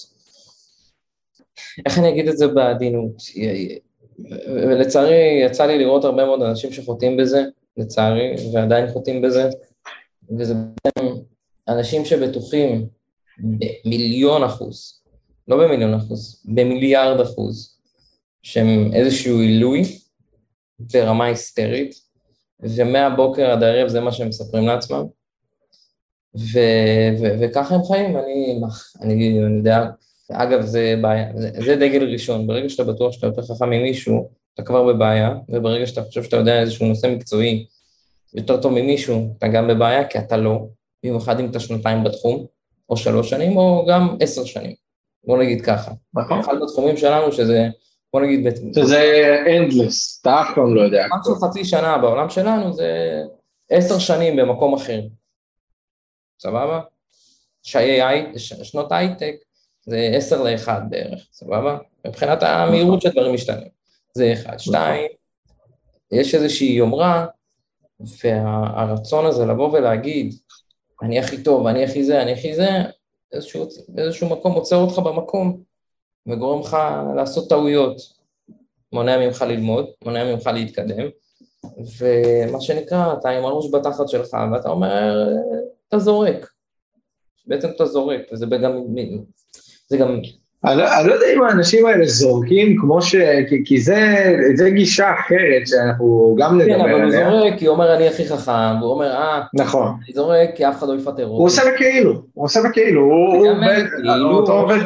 איך 1.86 1.98
אני 1.98 2.08
אגיד 2.08 2.28
את 2.28 2.38
זה 2.38 2.48
בעדינות? 2.48 3.22
ולצערי 4.46 5.42
יצא 5.46 5.66
לי 5.66 5.78
לראות 5.78 6.04
הרבה 6.04 6.24
מאוד 6.24 6.42
אנשים 6.42 6.72
שחוטאים 6.72 7.16
בזה, 7.16 7.44
לצערי, 7.76 8.34
ועדיין 8.54 8.92
חוטאים 8.92 9.22
בזה, 9.22 9.48
וזה 10.38 10.54
אנשים 11.68 12.04
שבטוחים 12.04 12.86
במיליון 13.38 14.44
אחוז, 14.44 15.02
לא 15.48 15.64
במיליון 15.64 15.94
אחוז, 15.94 16.42
במיליארד 16.44 17.20
אחוז, 17.20 17.78
שהם 18.42 18.90
איזשהו 18.92 19.40
עילוי 19.40 19.82
ברמה 20.78 21.24
היסטרית, 21.24 21.94
ומהבוקר 22.60 23.50
עד 23.50 23.62
הערב 23.62 23.88
זה 23.88 24.00
מה 24.00 24.12
שהם 24.12 24.28
מספרים 24.28 24.66
לעצמם, 24.66 25.04
ו- 26.36 27.10
ו- 27.20 27.36
וככה 27.40 27.74
הם 27.74 27.84
חיים, 27.84 28.16
אני, 28.16 28.60
אני, 29.02 29.40
אני 29.40 29.56
יודע, 29.58 29.86
אגב 30.32 30.60
זה 30.60 30.94
בעיה, 31.02 31.32
זה, 31.36 31.50
זה 31.64 31.76
דגל 31.76 32.12
ראשון, 32.12 32.46
ברגע 32.46 32.68
שאתה 32.68 32.84
בטוח 32.84 33.12
שאתה 33.12 33.26
יותר 33.26 33.42
חכם 33.42 33.70
ממישהו, 33.70 34.30
אתה 34.54 34.62
כבר 34.62 34.84
בבעיה, 34.84 35.34
וברגע 35.48 35.86
שאתה 35.86 36.02
חושב 36.02 36.22
שאתה 36.22 36.36
יודע 36.36 36.60
איזשהו 36.60 36.86
נושא 36.86 37.06
מקצועי 37.06 37.66
יותר 38.34 38.62
טוב 38.62 38.72
ממישהו, 38.72 39.34
אתה 39.38 39.48
גם 39.48 39.68
בבעיה, 39.68 40.08
כי 40.08 40.18
אתה 40.18 40.36
לא, 40.36 40.66
במיוחד 41.04 41.40
אם 41.40 41.50
אתה 41.50 41.60
שנתיים 41.60 42.04
בתחום, 42.04 42.46
או 42.88 42.96
שלוש 42.96 43.30
שנים, 43.30 43.56
או 43.56 43.86
גם 43.88 44.16
עשר 44.20 44.44
שנים, 44.44 44.74
בוא 45.26 45.38
נגיד 45.38 45.64
ככה. 45.64 45.90
נכון? 46.14 46.40
אחד 46.40 46.54
בתחומים 46.62 46.96
שלנו 46.96 47.32
שזה, 47.32 47.68
בוא 48.12 48.20
נגיד, 48.20 48.46
שזה 48.74 49.34
endless, 49.46 50.20
אתה 50.20 50.40
אף 50.40 50.46
פעם 50.54 50.74
לא 50.74 50.80
יודע. 50.80 51.06
משהו 51.20 51.34
חצי 51.34 51.64
שנה 51.64 51.98
בעולם 51.98 52.30
שלנו 52.30 52.72
זה 52.72 53.22
עשר 53.70 53.98
שנים 53.98 54.36
במקום 54.36 54.74
אחר. 54.74 55.00
סבבה? 56.42 56.80
שנות 57.62 58.92
הייטק 58.92 59.34
זה 59.86 60.10
עשר 60.16 60.42
לאחד 60.42 60.80
בערך, 60.90 61.26
סבבה? 61.32 61.78
מבחינת 62.06 62.42
המהירות 62.42 63.02
שדברים 63.02 63.34
משתנים. 63.34 63.68
זה 64.14 64.32
אחד. 64.32 64.58
שתיים, 64.58 65.10
יש 66.12 66.34
איזושהי 66.34 66.68
יומרה, 66.72 67.26
והרצון 68.00 69.26
הזה 69.26 69.44
לבוא 69.46 69.72
ולהגיד, 69.72 70.34
אני 71.02 71.18
הכי 71.18 71.42
טוב, 71.42 71.66
אני 71.66 71.84
הכי 71.84 72.04
זה, 72.04 72.22
אני 72.22 72.32
הכי 72.32 72.54
זה, 72.54 72.68
איזשהו, 73.32 73.66
באיזשהו 73.88 74.28
מקום 74.28 74.52
עוצר 74.52 74.76
אותך 74.76 74.98
במקום, 74.98 75.62
וגורם 76.26 76.60
לך 76.60 76.76
לעשות 77.16 77.48
טעויות. 77.48 78.16
מונע 78.92 79.18
ממך 79.18 79.42
ללמוד, 79.42 79.86
מונע 80.04 80.34
ממך 80.34 80.46
להתקדם, 80.46 81.06
ומה 81.98 82.60
שנקרא, 82.60 83.12
אתה 83.12 83.30
עם 83.30 83.44
הראש 83.44 83.70
בתחת 83.72 84.08
שלך, 84.08 84.36
ואתה 84.52 84.68
אומר, 84.68 85.28
אתה 85.88 85.98
זורק. 85.98 86.50
בעצם 87.46 87.68
אתה 87.76 87.84
זורק, 87.84 88.20
וזה 88.32 88.46
גם, 88.62 88.72
זה 89.88 89.96
גם, 89.96 90.20
אני 90.64 90.76
לא- 90.78 90.98
אני 91.00 91.08
לא 91.08 91.14
יודע 91.14 91.26
אם 91.36 91.42
האנשים 91.42 91.86
האלה 91.86 92.06
זורקים 92.06 92.76
כמו 92.80 93.02
ש... 93.02 93.14
כי- 93.48 93.62
כי 93.64 93.80
זה 93.80 93.98
זה 94.54 94.70
גישה 94.70 95.10
אחרת 95.20 95.66
שאנחנו 95.66 96.36
גם 96.38 96.50
כן, 96.50 96.72
נדבר 96.72 96.80
אבל 96.80 96.90
הוא 96.90 97.00
עליה. 97.02 97.30
זורק, 97.30 97.58
כי 97.58 97.66
הוא 97.66 97.74
אומר, 97.74 97.96
אני 97.96 98.08
הכי 98.08 98.28
חכם, 98.28 98.52
והוא 98.80 98.92
אומר, 98.92 99.10
אה, 99.12 99.40
נכון. 99.54 99.86
אני 100.04 100.14
זורק, 100.14 100.50
כי 100.56 100.68
אף 100.68 100.78
אחד 100.78 100.88
לא 100.88 100.94
יפטר 100.94 101.10
אותי. 101.10 101.22
הוא 101.22 101.46
עושה 101.46 101.62
בכאילו, 101.74 102.12
הוא 102.34 102.44
עושה 102.44 102.60
בכאילו, 102.70 103.00
הוא 103.02 103.46
עובד, 103.48 103.84
בכאילו, 103.98 104.30
אותו 104.36 104.52
עובד, 104.52 104.78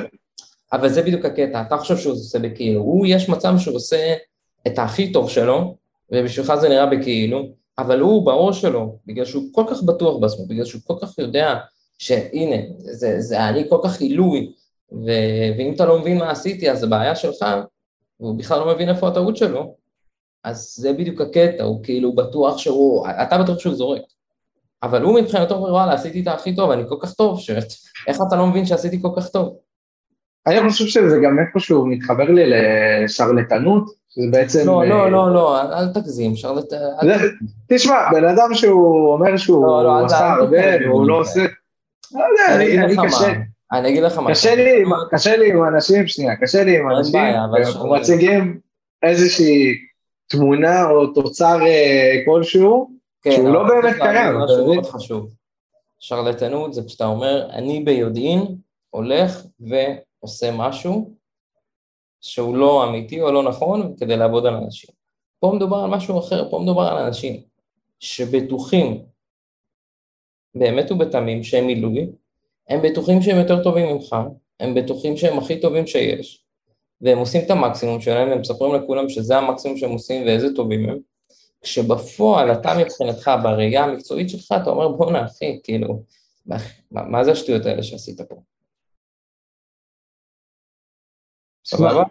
אבל 0.73 0.89
זה 0.89 1.03
בדיוק 1.03 1.25
הקטע, 1.25 1.61
אתה 1.67 1.77
חושב 1.77 1.97
שהוא 1.97 2.13
עושה 2.13 2.39
בכאילו, 2.39 2.81
הוא, 2.81 3.07
יש 3.09 3.29
מצב 3.29 3.53
שהוא 3.59 3.77
עושה 3.77 4.15
את 4.67 4.79
הכי 4.79 5.13
טוב 5.13 5.31
שלו, 5.31 5.77
ובשבילך 6.13 6.55
זה 6.55 6.69
נראה 6.69 6.87
בכאילו, 6.87 7.43
אבל 7.79 8.01
הוא 8.01 8.27
בראש 8.27 8.61
שלו, 8.63 8.97
בגלל 9.07 9.25
שהוא 9.25 9.43
כל 9.53 9.65
כך 9.71 9.83
בטוח 9.83 10.17
בעצמו, 10.21 10.47
בגלל 10.47 10.65
שהוא 10.65 10.81
כל 10.87 10.95
כך 11.03 11.19
יודע 11.19 11.55
שהנה, 11.99 12.57
זה, 12.79 13.21
זה 13.21 13.49
אני 13.49 13.65
כל 13.69 13.79
כך 13.85 14.01
עילוי, 14.01 14.51
ו, 14.93 15.07
ואם 15.59 15.73
אתה 15.75 15.87
לא 15.87 15.99
מבין 15.99 16.19
מה 16.19 16.31
עשיתי, 16.31 16.71
אז 16.71 16.79
זה 16.79 16.87
בעיה 16.87 17.17
שלך, 17.17 17.47
והוא 18.21 18.39
בכלל 18.39 18.59
לא 18.59 18.75
מבין 18.75 18.89
איפה 18.89 19.09
הטעות 19.09 19.37
שלו, 19.37 19.75
אז 20.45 20.75
זה 20.77 20.93
בדיוק 20.93 21.21
הקטע, 21.21 21.63
הוא 21.65 21.85
כאילו 21.85 22.15
בטוח 22.15 22.59
שהוא, 22.59 23.07
אתה 23.23 23.39
בטוח 23.39 23.59
שהוא 23.59 23.75
זורק. 23.75 24.03
אבל 24.83 25.03
הוא 25.03 25.21
מבחינתו 25.21 25.55
אומר, 25.55 25.73
וואלה, 25.73 25.93
עשיתי 25.93 26.23
את 26.23 26.27
הכי 26.27 26.57
טוב, 26.57 26.71
אני 26.71 26.83
כל 26.89 26.97
כך 27.01 27.15
טוב, 27.15 27.41
ש... 27.41 27.51
איך 28.07 28.19
אתה 28.29 28.37
לא 28.37 28.47
מבין 28.47 28.67
שעשיתי 28.67 29.03
כל 29.03 29.09
כך 29.17 29.29
טוב? 29.29 29.57
אני 30.47 30.71
חושב 30.71 30.87
שזה 30.87 31.19
גם 31.25 31.39
איפשהו 31.39 31.87
מתחבר 31.87 32.25
לי 32.25 32.45
לשרלטנות, 32.51 33.85
שזה 34.09 34.27
בעצם... 34.33 34.67
לא, 34.67 34.83
אה, 34.83 34.89
לא, 34.89 35.11
לא, 35.11 35.35
לא, 35.35 35.61
אל- 35.63 35.93
תגזים, 35.93 36.37
שרלט... 36.37 36.73
תשמע, 37.69 37.95
בן 38.13 38.25
אדם 38.25 38.55
שהוא 38.55 39.13
אומר 39.13 39.37
שהוא 39.37 39.67
לא, 39.67 39.85
לא, 39.85 40.05
עשה 40.05 40.33
הרבה 40.33 40.59
והוא 40.87 41.07
לא. 41.07 41.21
עושה... 41.21 41.41
לא 42.13 42.25
יודע, 42.25 42.85
אני 42.85 42.97
קשה... 43.09 43.33
מה, 43.73 43.79
אני 43.79 43.89
אגיד 43.89 44.03
לך 44.03 44.19
מה. 44.19 44.31
קשה 44.31 44.55
לי, 44.55 44.85
קשה 45.11 45.37
לי 45.37 45.51
עם 45.51 45.65
אנשים, 45.65 46.07
שנייה, 46.07 46.37
קשה 46.37 46.65
לי 46.65 46.79
עם 46.79 46.91
אנשים. 46.91 47.21
מציגים 47.91 48.61
איזושהי 49.03 49.75
תמונה 50.27 50.91
או 50.91 51.07
תוצר 51.07 51.61
אה, 51.67 52.23
כלשהו, 52.27 52.91
כן, 53.23 53.31
שהוא 53.31 53.49
לא 53.49 53.63
באמת 53.69 53.95
קיים, 53.95 54.35
אתה 54.37 54.45
משהו 54.45 54.65
מבין? 54.65 54.75
מאוד 54.75 54.87
חשוב. 54.87 55.35
שרלטנות 55.99 56.75
זה 56.75 56.83
כשאתה 56.87 57.07
אומר, 57.07 57.49
אני 57.53 57.81
ביודעין 57.81 58.57
הולך 58.91 59.43
ועושה 59.61 60.51
משהו 60.53 61.15
שהוא 62.21 62.57
לא 62.57 62.89
אמיתי 62.89 63.21
או 63.21 63.33
לא 63.33 63.43
נכון 63.43 63.95
כדי 64.01 64.17
לעבוד 64.17 64.47
על 64.47 64.55
אנשים. 64.55 64.91
פה 65.41 65.53
מדובר 65.57 65.77
על 65.77 65.91
משהו 65.91 66.19
אחר, 66.19 66.51
פה 66.51 66.59
מדובר 66.59 66.83
על 66.83 66.99
אנשים 66.99 67.43
שבטוחים 68.01 69.03
באמת 70.55 70.93
ובתמים 70.93 71.43
שהם 71.43 71.67
מילוי, 71.67 72.11
הם 72.71 72.81
בטוחים 72.83 73.23
שהם 73.23 73.39
יותר 73.39 73.63
טובים 73.63 73.87
ממך, 73.87 74.17
הם 74.61 74.75
בטוחים 74.75 75.17
שהם 75.17 75.39
הכי 75.39 75.61
טובים 75.61 75.87
שיש, 75.87 76.45
והם 77.01 77.19
עושים 77.19 77.45
את 77.45 77.51
המקסימום 77.51 78.01
שלהם, 78.01 78.29
והם 78.29 78.41
מספרים 78.41 78.75
לכולם 78.75 79.09
שזה 79.09 79.37
המקסימום 79.37 79.77
שהם 79.77 79.91
עושים 79.91 80.27
ואיזה 80.27 80.55
טובים 80.55 80.89
הם, 80.89 80.99
כשבפועל 81.63 82.53
אתה 82.53 82.75
מבחינתך, 82.79 83.31
בראייה 83.43 83.85
המקצועית 83.85 84.31
שלך, 84.31 84.53
אתה 84.63 84.71
אומר 84.71 84.89
בואנה 84.89 85.25
אחי, 85.25 85.61
כאילו, 85.65 86.03
מה, 86.47 86.57
מה 86.91 87.25
זה 87.25 87.33
השטויות 87.33 87.67
האלה 87.67 87.83
שעשית 87.83 88.21
פה? 88.21 88.43
סבבה? 91.65 92.03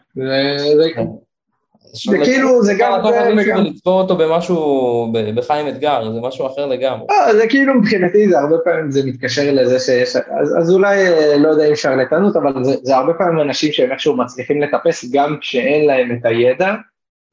זה 1.94 2.18
כאילו, 2.24 2.64
זה 2.64 2.74
גם 2.78 3.02
זה 3.04 3.34
וגם... 3.38 3.64
לצבור 3.64 4.02
אותו 4.02 4.18
במשהו, 4.18 5.14
בחיים 5.36 5.68
אתגר, 5.68 6.14
זה 6.14 6.22
משהו 6.22 6.48
אחר 6.48 6.66
לגמרי. 6.66 7.06
אה, 7.10 7.36
זה 7.36 7.48
כאילו 7.48 7.74
מבחינתי, 7.74 8.30
זה 8.30 8.40
הרבה 8.40 8.56
פעמים 8.64 8.92
זה 8.92 9.02
מתקשר 9.06 9.52
לזה 9.54 9.80
שיש, 9.80 10.16
אז, 10.60 10.72
אולי 10.72 11.08
אה, 11.08 11.38
לא 11.38 11.50
יודע 11.50 11.70
אם 11.70 11.76
שרלטנות, 11.76 12.36
אבל 12.36 12.64
זה, 12.64 12.96
הרבה 12.96 13.14
פעמים 13.14 13.42
אנשים 13.42 13.72
שהם 13.72 13.92
איכשהו 13.92 14.18
מצליחים 14.18 14.62
לטפס 14.62 15.06
גם 15.12 15.38
כשאין 15.42 15.88
להם 15.88 16.12
את 16.12 16.26
הידע, 16.26 16.76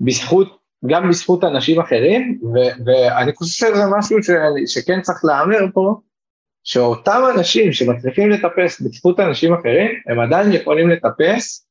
בזכות, 0.00 0.58
גם 0.86 1.08
בזכות 1.08 1.44
אנשים 1.44 1.80
אחרים, 1.80 2.38
ו, 2.42 2.84
ואני 2.86 3.32
חושב 3.34 3.68
שזה 3.68 3.84
משהו 3.98 4.22
ש, 4.22 4.30
שכן 4.66 5.00
צריך 5.00 5.24
להמר 5.24 5.66
פה, 5.74 5.94
שאותם 6.64 7.22
אנשים 7.34 7.72
שמצליחים 7.72 8.30
לטפס 8.30 8.80
בזכות 8.80 9.20
אנשים 9.20 9.54
אחרים, 9.54 9.90
הם 10.06 10.20
עדיין 10.20 10.52
יכולים 10.52 10.90
לטפס 10.90 11.65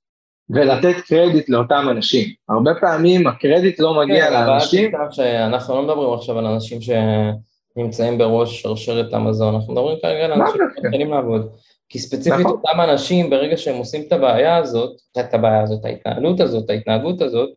ולתת 0.49 0.95
קרדיט 1.07 1.49
לאותם 1.49 1.87
אנשים. 1.91 2.29
הרבה 2.49 2.71
פעמים 2.79 3.27
הקרדיט 3.27 3.79
לא 3.79 3.93
מגיע 4.01 4.27
כן, 4.27 4.33
לאנשים. 4.33 4.95
אבל 4.95 5.11
שאנחנו 5.11 5.75
לא 5.75 5.81
מדברים 5.81 6.13
עכשיו 6.13 6.39
על 6.39 6.45
אנשים 6.45 6.79
שנמצאים 6.81 8.17
בראש 8.17 8.61
שרשרת 8.61 9.13
המזון, 9.13 9.55
אנחנו 9.55 9.73
מדברים 9.73 9.97
כרגע 10.01 10.25
על 10.25 10.33
אנשים 10.33 10.61
שמתחילים 10.75 11.11
לעבוד. 11.11 11.49
כי 11.89 11.99
ספציפית 11.99 12.39
נכון. 12.39 12.51
אותם 12.51 12.81
אנשים, 12.81 13.29
ברגע 13.29 13.57
שהם 13.57 13.75
עושים 13.75 14.03
את 14.07 14.11
הבעיה 14.11 14.57
הזאת, 14.57 14.91
את 15.19 15.33
הבעיה 15.33 15.61
הזאת, 15.61 15.85
ההתנהלות 15.85 16.39
הזאת, 16.39 16.69
ההתנהגות 16.69 17.21
הזאת, 17.21 17.49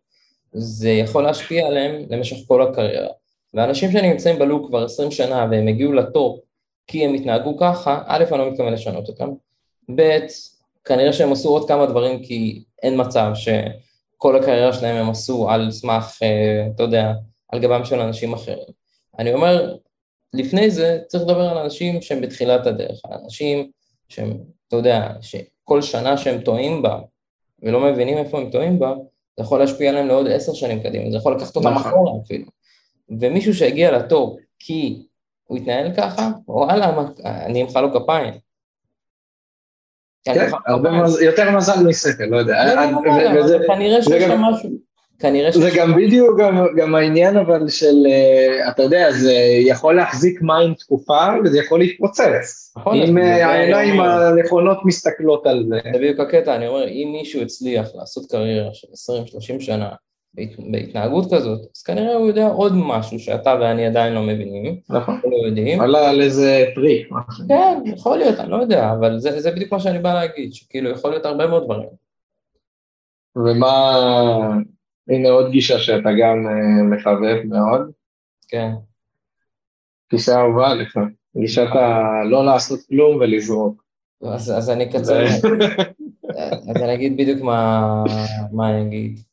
זה 0.52 0.90
יכול 0.90 1.22
להשפיע 1.22 1.66
עליהם 1.66 2.02
למשך 2.10 2.36
כל 2.48 2.62
הקריירה. 2.62 3.08
ואנשים 3.54 3.90
שנמצאים 3.92 4.38
בלוק 4.38 4.68
כבר 4.68 4.84
20 4.84 5.10
שנה 5.10 5.46
והם 5.50 5.68
הגיעו 5.68 5.92
לטופ 5.92 6.40
כי 6.86 7.04
הם 7.04 7.14
התנהגו 7.14 7.56
ככה, 7.58 8.02
א', 8.06 8.24
אני 8.30 8.38
לא 8.38 8.50
מתכוון 8.50 8.72
לשנות 8.72 9.08
אותם, 9.08 9.28
ב', 9.94 10.18
כנראה 10.84 11.12
שהם 11.12 11.32
עשו 11.32 11.48
עוד 11.48 11.68
כמה 11.68 11.86
דברים 11.86 12.22
כי 12.22 12.64
אין 12.82 13.00
מצב 13.00 13.30
שכל 13.34 14.36
הקריירה 14.36 14.72
שלהם 14.72 14.96
הם 14.96 15.10
עשו 15.10 15.50
על 15.50 15.70
סמך, 15.70 16.18
אה, 16.22 16.66
אתה 16.74 16.82
יודע, 16.82 17.12
על 17.48 17.60
גבם 17.60 17.84
של 17.84 18.00
אנשים 18.00 18.32
אחרים. 18.32 18.58
אני 19.18 19.34
אומר, 19.34 19.76
לפני 20.34 20.70
זה 20.70 20.98
צריך 21.06 21.24
לדבר 21.24 21.48
על 21.48 21.58
אנשים 21.58 22.02
שהם 22.02 22.20
בתחילת 22.20 22.66
הדרך, 22.66 23.00
על 23.04 23.18
אנשים 23.24 23.70
שהם, 24.08 24.38
אתה 24.68 24.76
יודע, 24.76 25.12
שכל 25.20 25.82
שנה 25.82 26.16
שהם 26.16 26.40
טועים 26.40 26.82
בה 26.82 26.98
ולא 27.62 27.80
מבינים 27.80 28.18
איפה 28.18 28.38
הם 28.38 28.50
טועים 28.50 28.78
בה, 28.78 28.94
זה 29.36 29.44
יכול 29.44 29.58
להשפיע 29.58 29.90
עליהם 29.90 30.08
לעוד 30.08 30.28
עשר 30.28 30.52
שנים 30.52 30.82
קדימה, 30.82 31.10
זה 31.10 31.16
יכול 31.16 31.36
לקחת 31.36 31.56
אותם 31.56 31.68
נכון. 31.68 31.92
אחורה 31.92 32.12
אפילו. 32.24 32.44
ומישהו 33.20 33.54
שהגיע 33.54 33.98
לטופ 33.98 34.38
כי 34.58 35.06
הוא 35.44 35.58
התנהל 35.58 35.94
ככה, 35.96 36.30
וואלה, 36.48 37.06
אני 37.24 37.62
אמחא 37.62 37.78
לו 37.78 38.00
כפיים. 38.00 38.34
כן, 40.34 40.50
יותר 41.20 41.50
מזל 41.50 41.86
משכל, 41.86 42.24
לא 42.24 42.36
יודע. 42.36 42.74
לא, 42.74 42.82
לא, 43.04 43.58
כנראה 43.66 44.02
שיש 44.02 44.22
שם 44.22 44.40
משהו. 44.40 44.70
כנראה 45.18 45.52
זה 45.52 45.70
גם 45.76 45.94
בדיוק 45.96 46.40
גם 46.76 46.94
העניין 46.94 47.36
אבל 47.36 47.68
של, 47.68 48.06
אה, 48.06 48.70
אתה 48.70 48.82
יודע, 48.82 49.12
זה 49.12 49.34
יכול 49.60 49.96
להחזיק 49.96 50.42
מים 50.42 50.74
תקופה 50.74 51.26
וזה 51.44 51.58
יכול 51.58 51.78
להתפוצץ. 51.78 52.72
נכון. 52.76 52.96
אם 52.96 53.18
אה, 53.18 53.46
העיניים 53.46 54.00
הנכונות 54.00 54.78
מסתכלות 54.84 55.46
על 55.46 55.64
זה. 55.68 55.80
זה 55.92 55.98
בדיוק 55.98 56.20
הקטע, 56.20 56.56
אני 56.56 56.66
אומר, 56.66 56.88
אם 56.88 57.08
מישהו 57.12 57.42
הצליח 57.42 57.88
לעשות 57.94 58.30
קריירה 58.30 58.70
של 58.72 58.88
20-30 59.58 59.60
שנה, 59.60 59.88
בהתנהגות 60.70 61.34
כזאת, 61.34 61.60
אז 61.76 61.82
כנראה 61.82 62.14
הוא 62.14 62.26
יודע 62.26 62.46
עוד 62.46 62.72
משהו 62.74 63.18
שאתה 63.18 63.54
ואני 63.60 63.86
עדיין 63.86 64.14
לא 64.14 64.22
מבינים, 64.22 64.80
נכון, 64.88 65.20
לא 65.24 65.46
יודעים. 65.46 65.80
עלה 65.80 66.10
על 66.10 66.20
איזה 66.20 66.64
טריק. 66.74 67.08
כן, 67.48 67.78
יכול 67.86 68.18
להיות, 68.18 68.38
אני 68.38 68.50
לא 68.50 68.56
יודע, 68.56 68.92
אבל 68.92 69.18
זה, 69.18 69.40
זה 69.40 69.50
בדיוק 69.50 69.72
מה 69.72 69.80
שאני 69.80 69.98
בא 69.98 70.14
להגיד, 70.14 70.54
שכאילו 70.54 70.90
יכול 70.90 71.10
להיות 71.10 71.26
הרבה 71.26 71.46
מאוד 71.46 71.64
דברים. 71.64 71.88
ומה, 73.36 73.98
הנה 75.08 75.28
עוד 75.28 75.50
גישה 75.50 75.78
שאתה 75.78 76.08
גם 76.20 76.46
uh, 76.46 76.82
מחבב 76.96 77.42
מאוד. 77.44 77.90
כן. 78.48 78.70
גישה 80.10 80.40
אהובה 80.40 80.74
לך, 80.74 80.98
גישת 81.36 81.68
הלא 81.72 82.44
לעשות 82.44 82.80
כלום 82.88 83.16
ולזרוק. 83.16 83.82
אז, 84.22 84.50
אז 84.50 84.70
אני 84.70 84.84
אקצר, 84.84 85.24
אז 86.70 86.76
אני 86.82 86.94
אגיד 86.94 87.16
בדיוק 87.16 87.42
מה, 87.42 88.04
מה 88.52 88.70
אני 88.70 88.86
אגיד. 88.86 89.27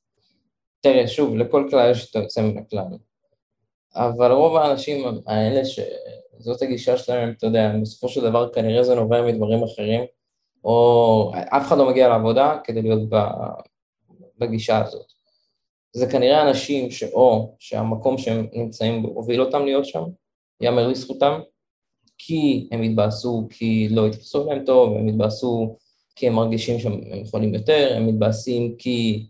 תראה, 0.86 1.08
שוב, 1.08 1.36
לכל 1.36 1.68
כלל 1.70 1.92
יש 1.92 2.10
את 2.10 2.16
היוצא 2.16 2.42
מן 2.42 2.58
הכלל. 2.58 2.98
אבל 3.96 4.32
רוב 4.32 4.56
האנשים 4.56 5.06
האלה 5.28 5.62
שזאת 5.66 6.62
הגישה 6.62 6.98
שלהם, 6.98 7.34
אתה 7.38 7.46
יודע, 7.46 7.72
בסופו 7.82 8.10
של 8.10 8.22
דבר 8.22 8.50
כנראה 8.54 8.84
זה 8.84 8.96
נובע 8.96 9.22
מדברים 9.22 9.64
אחרים, 9.64 10.04
או 10.64 11.32
אף 11.36 11.68
אחד 11.68 11.78
לא 11.78 11.90
מגיע 11.90 12.08
לעבודה 12.08 12.58
כדי 12.64 12.82
להיות 12.82 13.10
בגישה 14.38 14.86
הזאת. 14.86 15.06
זה 15.94 16.08
כנראה 16.12 16.50
אנשים 16.50 16.92
שאו 16.92 17.56
שהמקום 17.60 18.18
שהם 18.18 18.48
נמצאים 18.54 19.02
בו 19.02 19.08
הוביל 19.08 19.42
אותם 19.42 19.66
להיות 19.66 19.86
שם, 19.86 20.04
יאמר 20.62 20.88
לזכותם, 20.88 21.40
כי 22.18 22.70
הם 22.72 22.82
התבאסו, 22.82 23.48
כי 23.50 23.88
לא 23.90 24.08
התייחסו 24.08 24.44
אליהם 24.44 24.66
טוב, 24.66 24.98
הם 24.98 25.08
התבאסו 25.08 25.78
כי 26.16 26.28
הם 26.28 26.34
מרגישים 26.34 26.80
שהם 26.80 27.02
יכולים 27.14 27.54
יותר, 27.54 27.94
הם 27.96 28.08
מתבאסים 28.08 28.76
כי 28.78 29.28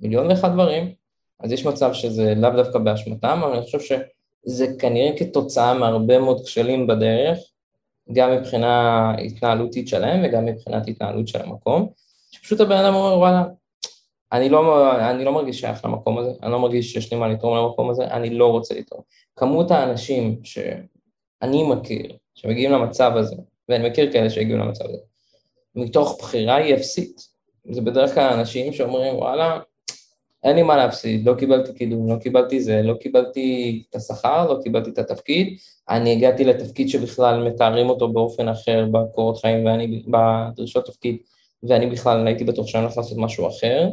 מיליון 0.00 0.26
ואחד 0.26 0.52
דברים, 0.52 0.92
אז 1.40 1.52
יש 1.52 1.66
מצב 1.66 1.92
שזה 1.92 2.34
לאו 2.36 2.50
דווקא 2.50 2.78
באשמתם, 2.78 3.40
אבל 3.44 3.56
אני 3.56 3.64
חושב 3.64 3.80
שזה 3.80 4.66
כנראה 4.78 5.18
כתוצאה 5.18 5.74
מהרבה 5.74 6.18
מאוד 6.18 6.44
כשלים 6.44 6.86
בדרך, 6.86 7.38
גם 8.12 8.32
מבחינה 8.32 9.10
התנהלותית 9.26 9.88
שלהם 9.88 10.20
וגם 10.24 10.44
מבחינת 10.44 10.88
התנהלות 10.88 11.28
של 11.28 11.42
המקום, 11.42 11.88
שפשוט 12.30 12.60
הבן 12.60 12.76
אדם 12.76 12.94
אומר 12.94 13.18
וואלה, 13.18 13.44
אני 14.32 14.48
לא, 14.48 14.92
אני 15.10 15.24
לא 15.24 15.32
מרגיש 15.32 15.60
שייך 15.60 15.84
למקום 15.84 16.18
הזה, 16.18 16.30
אני 16.42 16.52
לא 16.52 16.60
מרגיש 16.60 16.92
שיש 16.92 17.12
לי 17.12 17.18
מה 17.18 17.28
לתרום 17.28 17.56
למקום 17.56 17.90
הזה, 17.90 18.04
אני 18.04 18.30
לא 18.30 18.46
רוצה 18.46 18.74
לתרום. 18.74 19.02
כמות 19.36 19.70
האנשים 19.70 20.40
שאני 20.44 21.62
מכיר, 21.62 22.16
שמגיעים 22.34 22.72
למצב 22.72 23.12
הזה, 23.16 23.36
ואני 23.68 23.88
מכיר 23.88 24.12
כאלה 24.12 24.30
שהגיעו 24.30 24.58
למצב 24.58 24.84
הזה, 24.84 24.98
מתוך 25.74 26.16
בחירה 26.18 26.54
היא 26.54 26.74
אפסית. 26.74 27.28
זה 27.70 27.80
בדרך 27.80 28.14
כלל 28.14 28.32
אנשים 28.32 28.72
שאומרים 28.72 29.14
וואלה, 29.14 29.60
אין 30.44 30.56
לי 30.56 30.62
מה 30.62 30.76
להפסיד, 30.76 31.28
לא 31.28 31.34
קיבלתי 31.34 31.74
קידום, 31.74 32.10
לא 32.10 32.16
קיבלתי 32.16 32.60
זה, 32.60 32.82
לא 32.82 32.94
קיבלתי 32.94 33.82
את 33.90 33.94
השכר, 33.94 34.52
לא 34.52 34.62
קיבלתי 34.62 34.90
את 34.90 34.98
התפקיד, 34.98 35.58
אני 35.88 36.12
הגעתי 36.12 36.44
לתפקיד 36.44 36.88
שבכלל 36.88 37.48
מתארים 37.48 37.88
אותו 37.88 38.12
באופן 38.12 38.48
אחר 38.48 38.86
בקורות 38.92 39.38
חיים 39.38 39.66
ואני 39.66 40.02
בדרישות 40.06 40.86
תפקיד, 40.86 41.16
ואני 41.62 41.86
בכלל 41.86 42.26
הייתי 42.26 42.44
בטוח 42.44 42.66
שאני 42.66 42.82
הולך 42.82 42.96
לעשות 42.96 43.18
משהו 43.18 43.48
אחר, 43.48 43.88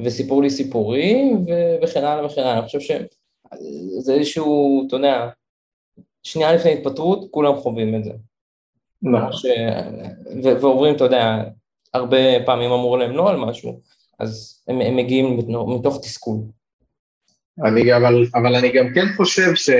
וסיפרו 0.00 0.40
לי 0.40 0.50
סיפורים 0.50 1.44
וכן 1.82 2.04
הלאה 2.04 2.26
וכן 2.26 2.40
הלאה, 2.40 2.58
אני 2.58 2.66
חושב 2.66 2.80
שזה 2.80 4.14
איזשהו, 4.14 4.84
אתה 4.86 4.96
יודע, 4.96 5.28
שנייה 6.22 6.52
לפני 6.52 6.72
התפטרות, 6.72 7.24
כולם 7.30 7.56
חווים 7.56 7.94
את 7.94 8.04
זה. 8.04 8.12
נכון. 9.02 9.50
ועוברים, 10.42 10.96
אתה 10.96 11.04
יודע, 11.04 11.42
הרבה 11.94 12.16
פעמים 12.46 12.70
אמרו 12.70 12.96
להם 12.96 13.16
לא 13.16 13.30
על 13.30 13.36
משהו, 13.36 13.80
אז 14.22 14.62
הם, 14.68 14.80
הם 14.80 14.96
מגיעים 14.96 15.38
מתוך 15.78 15.98
תסכול. 16.02 16.38
אני, 17.64 17.96
אבל, 17.96 18.26
אבל 18.34 18.54
אני 18.54 18.72
גם 18.72 18.86
כן 18.94 19.06
חושב 19.16 19.54
ש... 19.54 19.70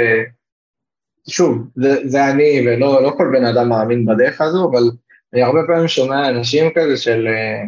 שוב, 1.29 1.59
זה, 1.77 2.09
זה 2.09 2.31
אני, 2.31 2.61
ולא 2.67 3.03
לא 3.03 3.13
כל 3.17 3.31
בן 3.33 3.45
אדם 3.45 3.69
מאמין 3.69 4.07
בדרך 4.07 4.41
הזו, 4.41 4.71
אבל 4.71 4.83
אני 5.33 5.43
הרבה 5.43 5.61
פעמים 5.67 5.89
שומע 5.89 6.29
אנשים 6.29 6.71
כזה 6.75 6.97
של, 6.97 7.27
אה, 7.27 7.63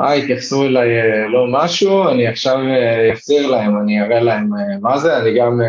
התייחסו 0.00 0.64
אליי 0.64 1.00
אה, 1.00 1.28
לא 1.28 1.46
משהו, 1.50 2.08
אני 2.08 2.26
עכשיו 2.26 2.56
אה, 2.56 3.12
אפזיר 3.12 3.50
להם, 3.50 3.78
אני 3.78 4.02
אראה 4.02 4.20
להם 4.20 4.50
אה, 4.54 4.78
מה 4.80 4.98
זה, 4.98 5.18
אני 5.18 5.38
גם 5.38 5.60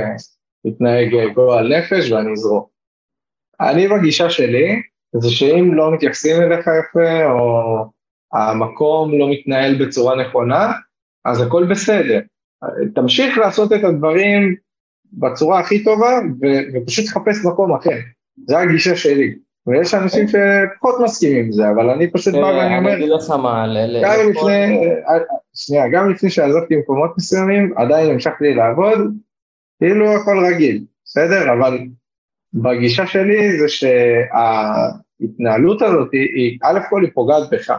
אתנהג 0.68 1.34
גועל 1.34 1.78
נפש 1.78 2.12
ואני 2.12 2.32
אזרוק. 2.32 2.70
אני 3.62 3.88
בגישה 3.88 4.30
שלי, 4.30 4.82
זה 5.16 5.30
שאם 5.30 5.74
לא 5.74 5.94
מתייחסים 5.94 6.42
אליך 6.42 6.60
יפה, 6.60 7.26
או 7.26 7.99
המקום 8.34 9.20
לא 9.20 9.30
מתנהל 9.32 9.86
בצורה 9.86 10.16
נכונה, 10.16 10.72
אז 11.26 11.42
הכל 11.42 11.66
בסדר. 11.70 12.20
תמשיך 12.96 13.38
לעשות 13.38 13.74
את 13.74 13.84
הדברים 13.84 14.56
בצורה 15.14 15.60
הכי 15.60 15.84
טובה 15.84 16.20
ו- 16.42 16.62
ופשוט 16.74 17.06
תחפש 17.06 17.46
מקום 17.46 17.76
אחר. 17.76 17.98
זה 18.48 18.60
הגישה 18.60 18.96
שלי. 18.96 19.36
ויש 19.68 19.94
אנשים 19.94 20.28
שפחות 20.28 20.96
מסכימים 21.04 21.46
עם 21.46 21.52
זה, 21.52 21.70
אבל 21.70 21.90
אני 21.90 22.12
פשוט 22.12 22.34
בא 22.34 22.40
ואני 22.40 22.78
אומר, 22.78 22.94
אני 22.94 23.04
אגיד 23.04 23.10
לך 23.10 23.30
מה, 23.30 23.66
גם 24.04 24.30
לפני, 24.30 24.80
שנייה, 25.56 25.90
גם 25.90 26.12
לפני 26.12 26.30
שעזבתי 26.30 26.76
מקומות 26.76 27.12
מסוימים, 27.18 27.74
עדיין 27.78 28.10
המשכתי 28.10 28.54
לעבוד, 28.54 28.98
כאילו 29.80 30.16
הכל 30.16 30.46
רגיל, 30.46 30.84
בסדר? 31.06 31.54
אבל 31.54 31.80
בגישה 32.54 33.08
שלי 33.08 33.60
זה 33.60 33.68
שההתנהלות 35.20 35.82
הזאת 35.82 36.12
היא, 36.12 36.58
א' 36.64 36.80
כל 36.90 37.04
היא 37.04 37.12
פוגעת 37.14 37.50
בך. 37.52 37.72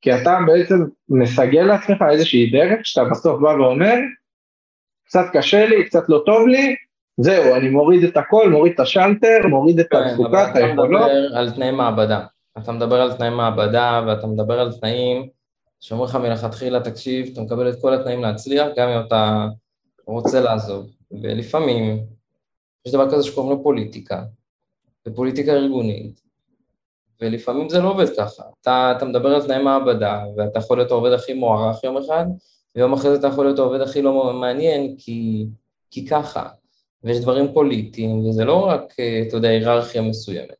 כי 0.00 0.14
אתה 0.14 0.38
בעצם 0.46 0.74
מסגל 1.08 1.62
לעצמך 1.62 2.04
איזושהי 2.10 2.50
דרך 2.50 2.86
שאתה 2.86 3.08
בסוף 3.10 3.40
בא 3.40 3.48
ואומר, 3.48 3.94
קצת 5.04 5.24
קשה 5.32 5.66
לי, 5.66 5.84
קצת 5.84 6.08
לא 6.08 6.22
טוב 6.26 6.48
לי, 6.48 6.76
זהו, 7.20 7.54
אני 7.54 7.68
מוריד 7.68 8.04
את 8.04 8.16
הכל, 8.16 8.50
מוריד 8.50 8.72
את 8.72 8.80
השלטר, 8.80 9.46
מוריד 9.48 9.80
את 9.80 9.86
כן, 9.90 9.96
התפוקה, 9.96 10.44
את 10.44 10.48
אבל 10.48 10.50
אתה 10.50 10.66
היכולות. 10.66 11.00
מדבר 11.02 11.36
על 11.36 11.50
תנאי 11.50 11.70
מעבדה. 11.70 12.26
אתה 12.58 12.72
מדבר 12.72 13.00
על 13.00 13.12
תנאי 13.12 13.30
מעבדה, 13.30 14.04
ואתה 14.06 14.26
מדבר 14.26 14.60
על 14.60 14.72
תנאים 14.72 15.28
שאומרים 15.80 16.08
לך 16.10 16.16
מלכתחילה, 16.16 16.80
תקשיב, 16.80 17.28
אתה 17.32 17.40
מקבל 17.40 17.70
את 17.70 17.80
כל 17.80 17.94
התנאים 17.94 18.22
להצליח, 18.22 18.66
גם 18.76 18.88
אם 18.88 19.06
אתה 19.06 19.46
רוצה 20.06 20.40
לעזוב. 20.40 20.86
ולפעמים 21.22 22.00
יש 22.86 22.92
דבר 22.92 23.10
כזה 23.10 23.22
שקוראים 23.22 23.56
לו 23.56 23.62
פוליטיקה, 23.62 24.22
ופוליטיקה 25.08 25.52
ארגונית, 25.52 26.20
ולפעמים 27.20 27.68
זה 27.68 27.80
לא 27.80 27.90
עובד 27.90 28.16
ככה. 28.16 28.42
אתה, 28.60 28.94
אתה 28.96 29.04
מדבר 29.04 29.34
על 29.34 29.42
תנאי 29.42 29.62
מעבדה, 29.62 30.24
ואתה 30.36 30.58
יכול 30.58 30.78
להיות 30.78 30.90
העובד 30.90 31.12
הכי 31.12 31.34
מוערך 31.34 31.84
יום 31.84 31.96
אחד, 31.96 32.26
ויום 32.76 32.92
אחרי 32.92 33.10
זה 33.10 33.18
אתה 33.18 33.26
יכול 33.26 33.44
להיות 33.44 33.58
העובד 33.58 33.80
הכי 33.80 34.02
לא 34.02 34.32
מעניין, 34.32 34.94
כי, 34.98 35.46
כי 35.90 36.06
ככה. 36.06 36.48
ויש 37.04 37.20
דברים 37.20 37.52
פוליטיים, 37.52 38.26
וזה 38.26 38.44
לא 38.44 38.66
רק, 38.66 38.94
אה, 39.00 39.22
אתה 39.28 39.36
יודע, 39.36 39.48
היררכיה 39.48 40.02
מסוימת. 40.02 40.54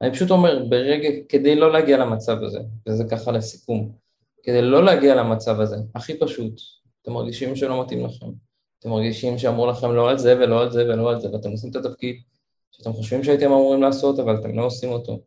אני 0.00 0.12
פשוט 0.12 0.30
אומר, 0.30 0.64
ברגע, 0.68 1.08
כדי 1.28 1.54
לא 1.54 1.72
להגיע 1.72 1.98
למצב 1.98 2.42
הזה, 2.42 2.60
וזה 2.88 3.04
ככה 3.04 3.32
לסיכום, 3.32 3.92
כדי 4.42 4.62
לא 4.62 4.84
להגיע 4.84 5.14
למצב 5.14 5.60
הזה, 5.60 5.76
הכי 5.94 6.18
פשוט, 6.18 6.60
אתם 7.02 7.12
מרגישים 7.12 7.56
שלא 7.56 7.82
מתאים 7.82 8.04
לכם, 8.04 8.26
אתם 8.78 8.90
מרגישים 8.90 9.38
שאמרו 9.38 9.66
לכם 9.66 9.92
לא 9.92 10.10
על 10.10 10.18
זה 10.18 10.38
ולא 10.38 10.62
על 10.62 10.70
זה 10.70 10.84
ולא 10.84 11.10
על 11.10 11.20
זה, 11.20 11.32
ואתם 11.32 11.50
עושים 11.50 11.70
את 11.70 11.76
התפקיד 11.76 12.16
שאתם 12.70 12.92
חושבים 12.92 13.24
שהייתם 13.24 13.46
אמורים 13.46 13.82
לעשות, 13.82 14.18
אבל 14.18 14.36
אתם 14.40 14.58
לא 14.58 14.64
עושים 14.64 14.90
אותו. 14.92 15.20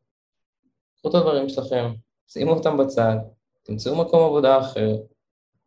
קחו 1.03 1.09
את 1.09 1.15
הדברים 1.15 1.49
שלכם, 1.49 1.91
שימו 2.27 2.51
אותם 2.51 2.77
בצד, 2.77 3.15
תמצאו 3.63 3.95
מקום 3.95 4.25
עבודה 4.25 4.59
אחר. 4.59 4.95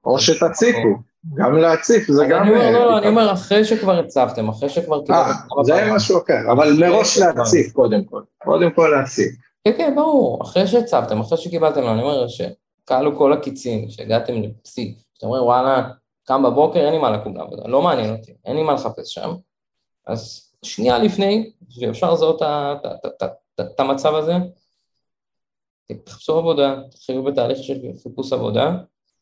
או 0.05 0.19
שתציפו, 0.19 0.89
גם 1.35 1.57
להציף 1.57 2.11
זה 2.11 2.27
גם... 2.27 2.43
אני 2.43 2.51
אומר, 2.51 2.61
אה, 2.61 2.71
לא, 2.71 2.79
לא, 2.79 2.93
אני 2.93 3.01
פתרון. 3.01 3.19
אומר, 3.19 3.33
אחרי 3.33 3.65
שכבר 3.65 3.99
הצפתם, 3.99 4.49
אחרי 4.49 4.69
שכבר... 4.69 5.01
אה, 5.11 5.33
זה 5.65 5.73
פעמים. 5.73 5.95
משהו 5.95 6.19
אחר, 6.19 6.53
אבל 6.53 6.73
מראש 6.81 7.19
להציף 7.19 7.73
קודם 7.73 8.05
כל, 8.05 8.23
קודם 8.39 8.71
כל 8.71 8.93
להציף. 8.97 9.37
כן, 9.65 9.73
כן, 9.77 9.95
ברור, 9.97 10.43
אחרי 10.43 10.67
שהצבתם, 10.67 11.21
אחרי 11.21 11.39
שקיבלתם 11.39 11.81
לו, 11.81 11.93
אני 11.93 12.03
אומר 12.03 12.27
שכלו 12.29 13.19
כל 13.19 13.33
הקיצים, 13.33 13.91
שהגעתם 13.91 14.35
לפסי, 14.35 14.95
שאתם 15.15 15.27
אומרים, 15.27 15.43
וואלה, 15.43 15.89
קם 16.25 16.43
בבוקר, 16.43 16.81
אין 16.81 16.93
לי 16.93 16.99
מה 16.99 17.11
לקום 17.11 17.37
לעבודה, 17.37 17.63
לא 17.67 17.83
מעניין 17.83 18.17
אותי, 18.17 18.35
אין 18.45 18.57
לי 18.57 18.63
מה 18.63 18.75
לחפש 18.75 19.15
שם, 19.15 19.35
אז 20.07 20.51
שנייה 20.63 20.99
לפני, 20.99 21.51
שאפשר 21.69 22.13
לזהות 22.13 22.43
את 23.61 23.81
המצב 23.81 24.15
הזה, 24.15 24.33
תחפשו 26.05 26.39
עבודה, 26.39 26.77
תתחילו 26.91 27.25
בתהליך 27.25 27.59
של 27.59 27.79
חיפוש 28.03 28.33
עבודה, 28.33 28.77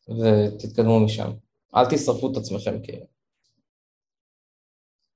ותתקדמו 0.09 0.99
משם. 0.99 1.31
אל 1.75 1.85
תשרפו 1.85 2.31
את 2.31 2.37
עצמכם 2.37 2.79
כאילו. 2.83 3.05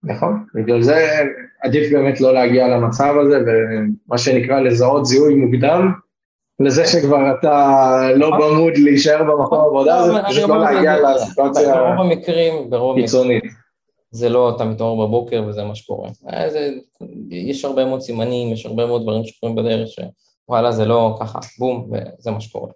נכון, 0.04 0.45
בגלל 0.56 0.82
זה 0.82 1.20
עדיף 1.64 1.91
באמת 1.91 2.22
לא 2.22 2.34
להגיע 2.34 2.68
למצב 2.68 3.14
הזה, 3.22 3.38
ומה 3.39 4.18
שנקרא 4.18 4.60
לזהות 4.60 5.06
זיהוי 5.06 5.34
מוקדם, 5.34 5.91
לזה 6.60 6.86
שכבר 6.86 7.36
אתה 7.39 7.97
לא 8.16 8.30
במוד 8.38 8.74
להישאר 8.78 9.24
במקום 9.24 9.60
עבודה, 9.60 10.04
זה 10.04 10.12
לא, 10.12 10.20
אני 10.20 10.30
פשוט 10.30 10.50
לא 10.50 10.60
להגיע 10.60 10.95
לסיטואציה 11.00 11.95
קיצונית. 12.95 13.43
זה 14.12 14.30
לא 14.30 14.56
אתה 14.56 14.66
מתעורר 14.66 15.08
בבוקר 15.08 15.43
וזה 15.47 15.64
מה 15.64 15.76
שקורה. 15.76 16.10
אה, 16.34 16.50
זה, 16.50 16.72
יש 17.30 17.66
הרבה 17.66 17.86
מאוד 17.86 18.02
סימנים, 18.02 18.54
יש 18.54 18.66
הרבה 18.66 18.86
מאוד 18.86 19.02
דברים 19.02 19.24
שקורים 19.26 19.56
בדרך 19.56 19.89
שוואלה 20.50 20.72
זה 20.72 20.86
לא 20.86 21.18
ככה, 21.22 21.39
בום, 21.60 21.91
וזה 21.91 22.32
מה 22.32 22.41
שקורה. 22.41 22.72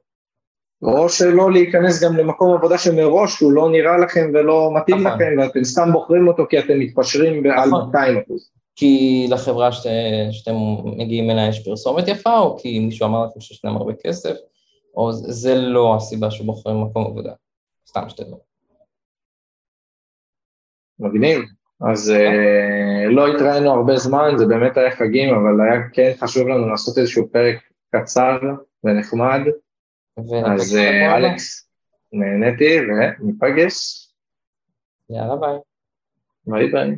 או 0.82 1.09
שלא 1.09 1.51
להיכנס 1.51 2.03
גם 2.03 2.17
למקום 2.17 2.53
עבודה 2.57 2.78
שמראש 2.78 3.39
הוא 3.39 3.51
לא 3.51 3.69
נראה 3.69 3.97
לכם 3.97 4.32
ולא 4.34 4.71
מתאים 4.78 4.97
נכון. 4.97 5.11
לכם, 5.11 5.26
ואתם 5.39 5.63
סתם 5.63 5.89
בוחרים 5.93 6.28
אותו 6.28 6.43
כי 6.49 6.59
אתם 6.59 6.80
מתפשרים 6.80 7.43
על 7.45 7.67
נכון. 7.67 7.86
200 7.86 8.17
אחוז. 8.26 8.49
כי 8.76 9.26
לחברה 9.30 9.71
שת, 9.71 9.89
שאתם 10.32 10.55
מגיעים 10.97 11.30
אליה 11.30 11.47
יש 11.47 11.65
פרסומת 11.65 12.07
יפה, 12.07 12.39
או 12.39 12.57
כי 12.57 12.80
מישהו 12.80 13.07
אמר 13.07 13.26
לכם 13.26 13.39
שיש 13.39 13.65
להם 13.65 13.76
הרבה 13.76 13.93
כסף, 14.03 14.36
או 14.97 15.11
זה, 15.11 15.32
זה 15.32 15.55
לא 15.55 15.95
הסיבה 15.95 16.32
שבוחרים 16.32 16.82
מקום 16.82 17.05
עבודה. 17.07 17.34
סתם 17.88 18.09
שתדעו. 18.09 18.39
מגניב. 20.99 21.39
אז 21.91 22.11
אה, 22.11 23.05
לא 23.09 23.27
התראינו 23.27 23.71
הרבה 23.71 23.97
זמן, 23.97 24.31
זה 24.38 24.45
באמת 24.45 24.77
היה 24.77 24.91
חגים, 24.91 25.34
אבל 25.36 25.61
היה 25.61 25.81
כן 25.93 26.11
חשוב 26.19 26.47
לנו 26.47 26.69
לעשות 26.69 26.97
איזשהו 26.97 27.29
פרק 27.31 27.55
קצר 27.95 28.39
ונחמד. 28.84 29.41
אז 30.45 30.75
אה. 30.75 31.17
אלכס, 31.17 31.69
נהניתי 32.13 32.77
וניפגש. 32.79 34.07
יאללה 35.09 35.36
ביי. 35.36 35.57
ביי 36.45 36.71
ביי. 36.71 36.95